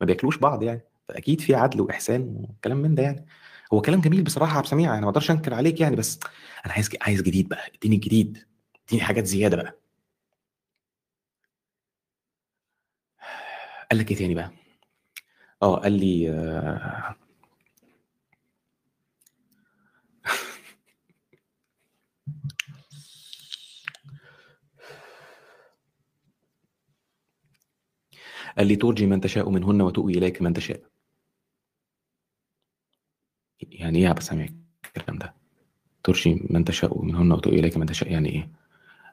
[0.00, 0.80] ما بياكلوش بعض يعني.
[1.08, 3.26] فأكيد في عدل وإحسان وكلام من ده يعني.
[3.72, 6.18] هو كلام جميل بصراحة يا عبد السميع أنا ما أقدرش أنكر عليك يعني بس
[6.66, 8.46] أنا عايز عايز جديد بقى إديني الجديد
[8.88, 9.78] إديني حاجات زيادة بقى.
[13.90, 14.50] قال لك إيه تاني بقى؟
[15.62, 17.16] آه قال لي آه
[28.58, 30.91] قال لي ترجي من تشاء منهن وتؤوي إليك من تشاء.
[33.70, 34.46] يعني إيه ابو سامع
[34.86, 35.34] الكلام ده؟
[36.04, 38.48] ترجي من تشاء منهن وتؤوي إليك من تشاء يعني إيه؟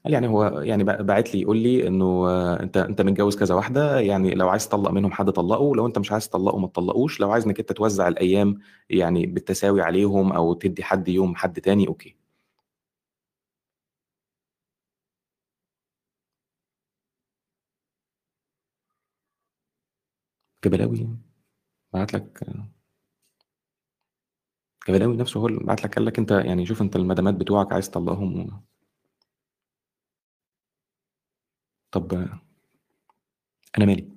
[0.03, 2.29] قال يعني هو يعني باعت لي يقول لي إنه
[2.59, 6.11] أنت أنت متجوز كذا واحدة يعني لو عايز تطلق منهم حد طلقه لو أنت مش
[6.11, 10.83] عايز تطلقه ما تطلقوش لو عايز إنك أنت توزع الأيام يعني بالتساوي عليهم أو تدي
[10.83, 12.15] حد يوم حد تاني أوكي.
[20.65, 21.07] جبلاوي
[21.93, 22.43] بعت لك
[24.89, 27.89] جبلاوي نفسه هو اللي بعت لك قال لك أنت يعني شوف أنت المدامات بتوعك عايز
[27.89, 28.49] تطلقهم و...
[31.91, 32.13] طب
[33.77, 34.09] أنا مالي؟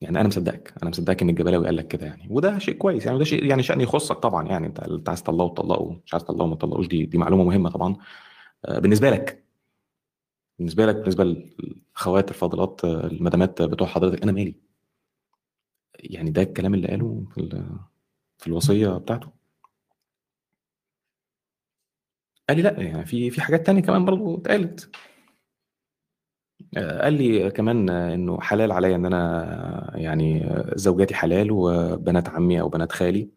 [0.00, 3.16] يعني أنا مصدقك أنا مصدقك إن الجبلاوي قال لك كده يعني وده شيء كويس يعني
[3.16, 6.46] وده شيء يعني شأن يخصك طبعا يعني أنت أنت عايز تطلقه تطلقه مش عايز تطلقه
[6.46, 7.96] ما تطلقوش دي دي معلومة مهمة طبعا.
[8.64, 9.44] آه، بالنسبة لك
[10.58, 14.54] بالنسبة لك بالنسبة للاخوات الفاضلات آه، المدامات بتوع حضرتك أنا مالي؟
[16.00, 17.40] يعني ده الكلام اللي قاله في
[18.42, 19.32] في الوصية بتاعته.
[22.48, 24.90] قال لي لأ يعني في في حاجات تانية كمان برضه اتقالت.
[26.76, 32.92] قال لي كمان إنه حلال عليا إن أنا يعني زوجاتي حلال وبنات عمي أو بنات
[32.92, 33.30] خالي.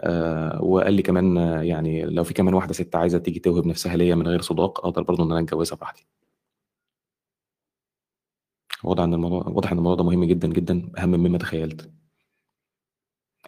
[0.00, 4.14] آه، وقال لي كمان يعني لو في كمان واحدة ست عايزة تيجي توهب نفسها ليا
[4.14, 6.06] من غير صداق أقدر برضه إن أنا أتجوزها براحتي.
[8.84, 11.93] واضح إن الموضوع واضح إن الموضوع ده مهم جدا جدا أهم مما تخيلت.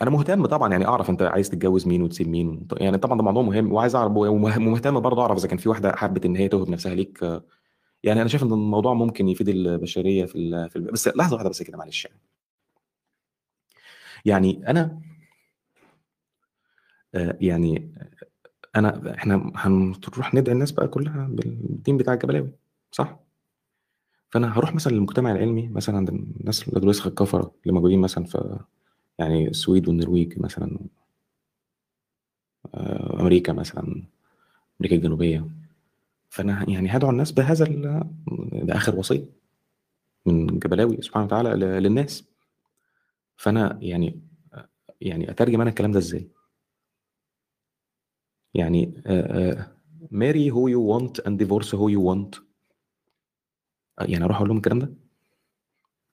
[0.02, 3.42] أنا مهتم طبعا يعني أعرف أنت عايز تتجوز مين وتسيب مين يعني طبعا ده موضوع
[3.42, 6.94] مهم وعايز أعرف ومهتم برضه أعرف إذا كان في واحدة حبت إن هي توهب نفسها
[6.94, 7.22] ليك
[8.02, 11.48] يعني أنا شايف إن الموضوع ممكن يفيد البشرية في ال في ال بس لحظة واحدة
[11.50, 12.20] بس كده معلش يعني
[14.24, 15.00] يعني أنا
[17.14, 17.94] آه، يعني
[18.76, 22.52] أنا إحنا هنروح ندعي الناس بقى كلها بالدين بتاع الجبلاوي
[22.92, 23.20] صح؟
[24.30, 28.58] فأنا هروح مثلا للمجتمع العلمي مثلا عند الناس الادويسخ الكفره اللي موجودين مثلا في
[29.18, 30.78] يعني السويد والنرويج مثلا
[32.74, 34.02] آه، أمريكا مثلا
[34.80, 35.46] أمريكا الجنوبية.
[36.30, 37.64] فأنا يعني هدعو الناس بهذا
[38.52, 39.24] ده آخر وصية
[40.26, 41.50] من جبلاوي سبحانه وتعالى
[41.80, 42.24] للناس.
[43.36, 44.20] فأنا يعني
[45.00, 46.28] يعني أترجم أنا الكلام ده إزاي؟
[48.54, 49.02] يعني
[50.10, 52.34] marry who you want and divorce who you want
[54.00, 55.05] يعني أروح أقول لهم الكلام ده؟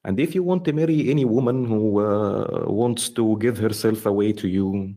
[0.08, 4.32] and if you want to marry any woman who uh, wants to give herself away
[4.32, 4.94] to you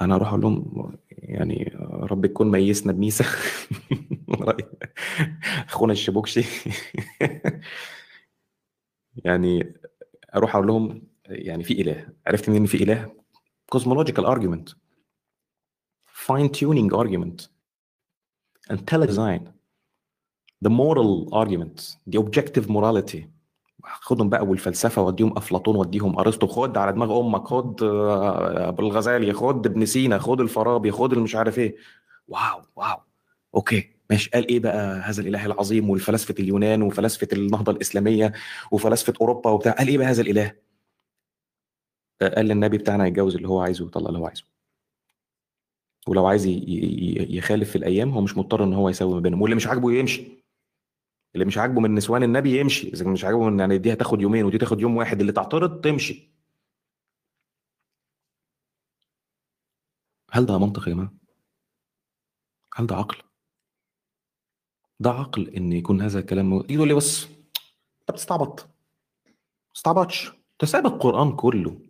[0.00, 3.24] انا اروح اقول لهم يعني رب تكون ميزنا بميسه
[5.68, 6.44] اخونا الشبوكشي
[9.24, 9.74] يعني
[10.34, 13.14] اروح اقول لهم يعني في اله عرفت منين في اله
[13.74, 14.74] cosmological argument
[16.26, 17.48] fine tuning argument
[18.70, 19.42] intelligent design
[20.65, 23.23] The moral argument the objective morality.
[24.01, 26.47] خدهم بقى والفلسفة وديهم أفلاطون وديهم أرسطو.
[26.47, 31.35] خد على دماغ أمك خد آه، أبو الغزالي خد ابن سينا خد الفارابي خد مش
[31.35, 31.75] عارف إيه.
[32.27, 32.97] wow wow.
[33.55, 34.29] okay ماشي.
[34.29, 38.33] قال إيه بقى هذا الإله العظيم والفلاسفة اليونان وفلاسفة النهضة الإسلامية
[38.71, 40.55] وفلاسفة أوروبا وبتاع؟ قال إيه بقى هذا الإله؟
[42.21, 44.43] آه، قال للنبي بتاعنا يتجوز اللي هو عايزه ويطلق اللي هو عايزه.
[46.07, 46.45] ولو عايز
[47.29, 49.41] يخالف في الأيام هو مش مضطر إن هو يسوي ما بينهم.
[49.41, 50.38] واللي مش عاجبه يمشي.
[51.35, 52.89] اللي مش عاجبه من نسوان النبي يمشي.
[52.93, 55.19] إذا مش عاجبه من يعني دي هتاخد يومين ودي تاخد يوم واحد.
[55.19, 56.29] اللي تعترض تمشي.
[60.31, 61.13] هل ده منطق يا جماعة؟
[62.75, 63.17] هل ده عقل؟
[64.99, 67.25] ده عقل إن يكون هذا الكلام يقول لي بس
[68.01, 68.67] انت بتستعبط
[69.75, 71.81] استعبطش انت ساب القرآن كله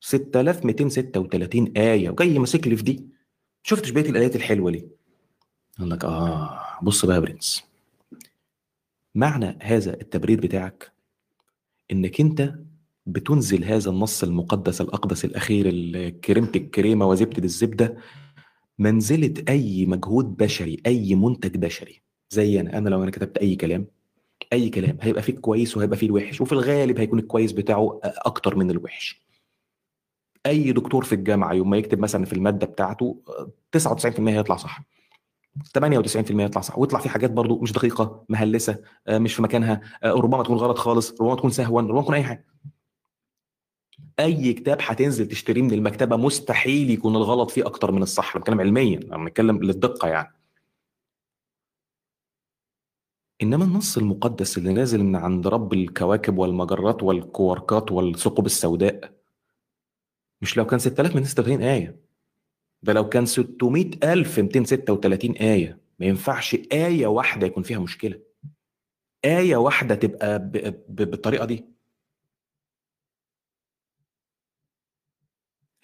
[0.00, 3.08] 6236 آية وجاي ماسك لي في دي.
[3.62, 4.88] شفتش بقيه الآيات الحلوة ليه
[5.78, 7.67] يقول لك آه بص بقى يا برنس.
[9.18, 10.92] معنى هذا التبرير بتاعك؟
[11.92, 12.54] إنك أنت
[13.06, 15.70] بتنزل هذا النص المقدس الأقدس الأخير
[16.10, 17.96] كريمة الكريمة وزبدة الزبدة
[18.78, 22.02] منزلة أي مجهود بشري أي منتج بشري.
[22.30, 23.86] زي أنا أنا لو أنا كتبت أي كلام
[24.52, 28.70] أي كلام هيبقى فيه الكويس وهيبقى فيه الوحش وفي الغالب هيكون الكويس بتاعه أكتر من
[28.70, 29.22] الوحش.
[30.46, 33.22] أي دكتور في الجامعة يوم ما يكتب مثلا في المادة بتاعته
[33.76, 34.82] 99% هيطلع صح.
[35.78, 36.78] 98% يطلع صح.
[36.78, 40.78] ويطلع في حاجات برضو مش دقيقة مهلسة آه، مش في مكانها آه، ربما تكون غلط
[40.78, 42.46] خالص ربما تكون سهوا ربما تكون أي حاجة.
[44.20, 48.60] أي كتاب هتنزل تشتريه من المكتبة مستحيل يكون الغلط فيه أكتر من الصح أنا بتكلم
[48.60, 50.34] علميا أنا بنتكلم للدقة يعني.
[53.42, 59.12] إنما النص المقدس اللي نازل من عند رب الكواكب والمجرات والكواركات والثقب السوداء
[60.42, 62.07] مش لو كان 6236 آية.
[62.82, 68.20] ده لو كان 600 ألف 236 آية ما ينفعش آية واحدة يكون فيها مشكلة.
[69.24, 70.52] آية واحدة تبقى ب...
[70.88, 71.10] ب...
[71.10, 71.64] بالطريقة دي.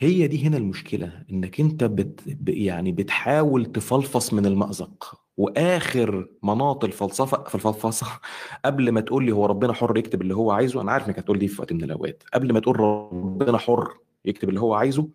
[0.01, 2.20] هي دي هنا المشكلة إنك أنت بت...
[2.49, 5.20] يعني بتحاول تفلفص من المأزق.
[5.36, 8.20] وآخر مناط الفلسفة في الفلسفة
[8.64, 11.38] قبل ما تقول لي هو ربنا حر يكتب اللي هو عايزه أنا عارف إنك هتقول
[11.38, 12.22] دي في وقت من الأوقات.
[12.34, 15.09] قبل ما تقول ربنا حر يكتب اللي هو عايزه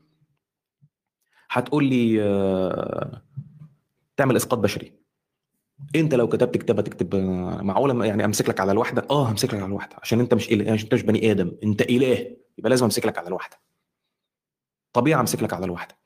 [1.52, 3.22] هتقول لي آه،
[4.18, 4.94] تعمل إسقاط بشري.
[5.96, 9.60] أنت لو كتبت كتابة تكتب آه، معقولة؟ يعني أمسك لك على الواحدة؟ آه همسك لك
[9.60, 9.96] على الواحدة.
[10.02, 11.52] عشان أنت مش إله أنت مش بني آدم.
[11.64, 12.38] أنت إله.
[12.58, 13.58] يبقى لازم أمسك لك على الواحدة.
[14.94, 15.99] طبيعي أمسك لك على الواحدة.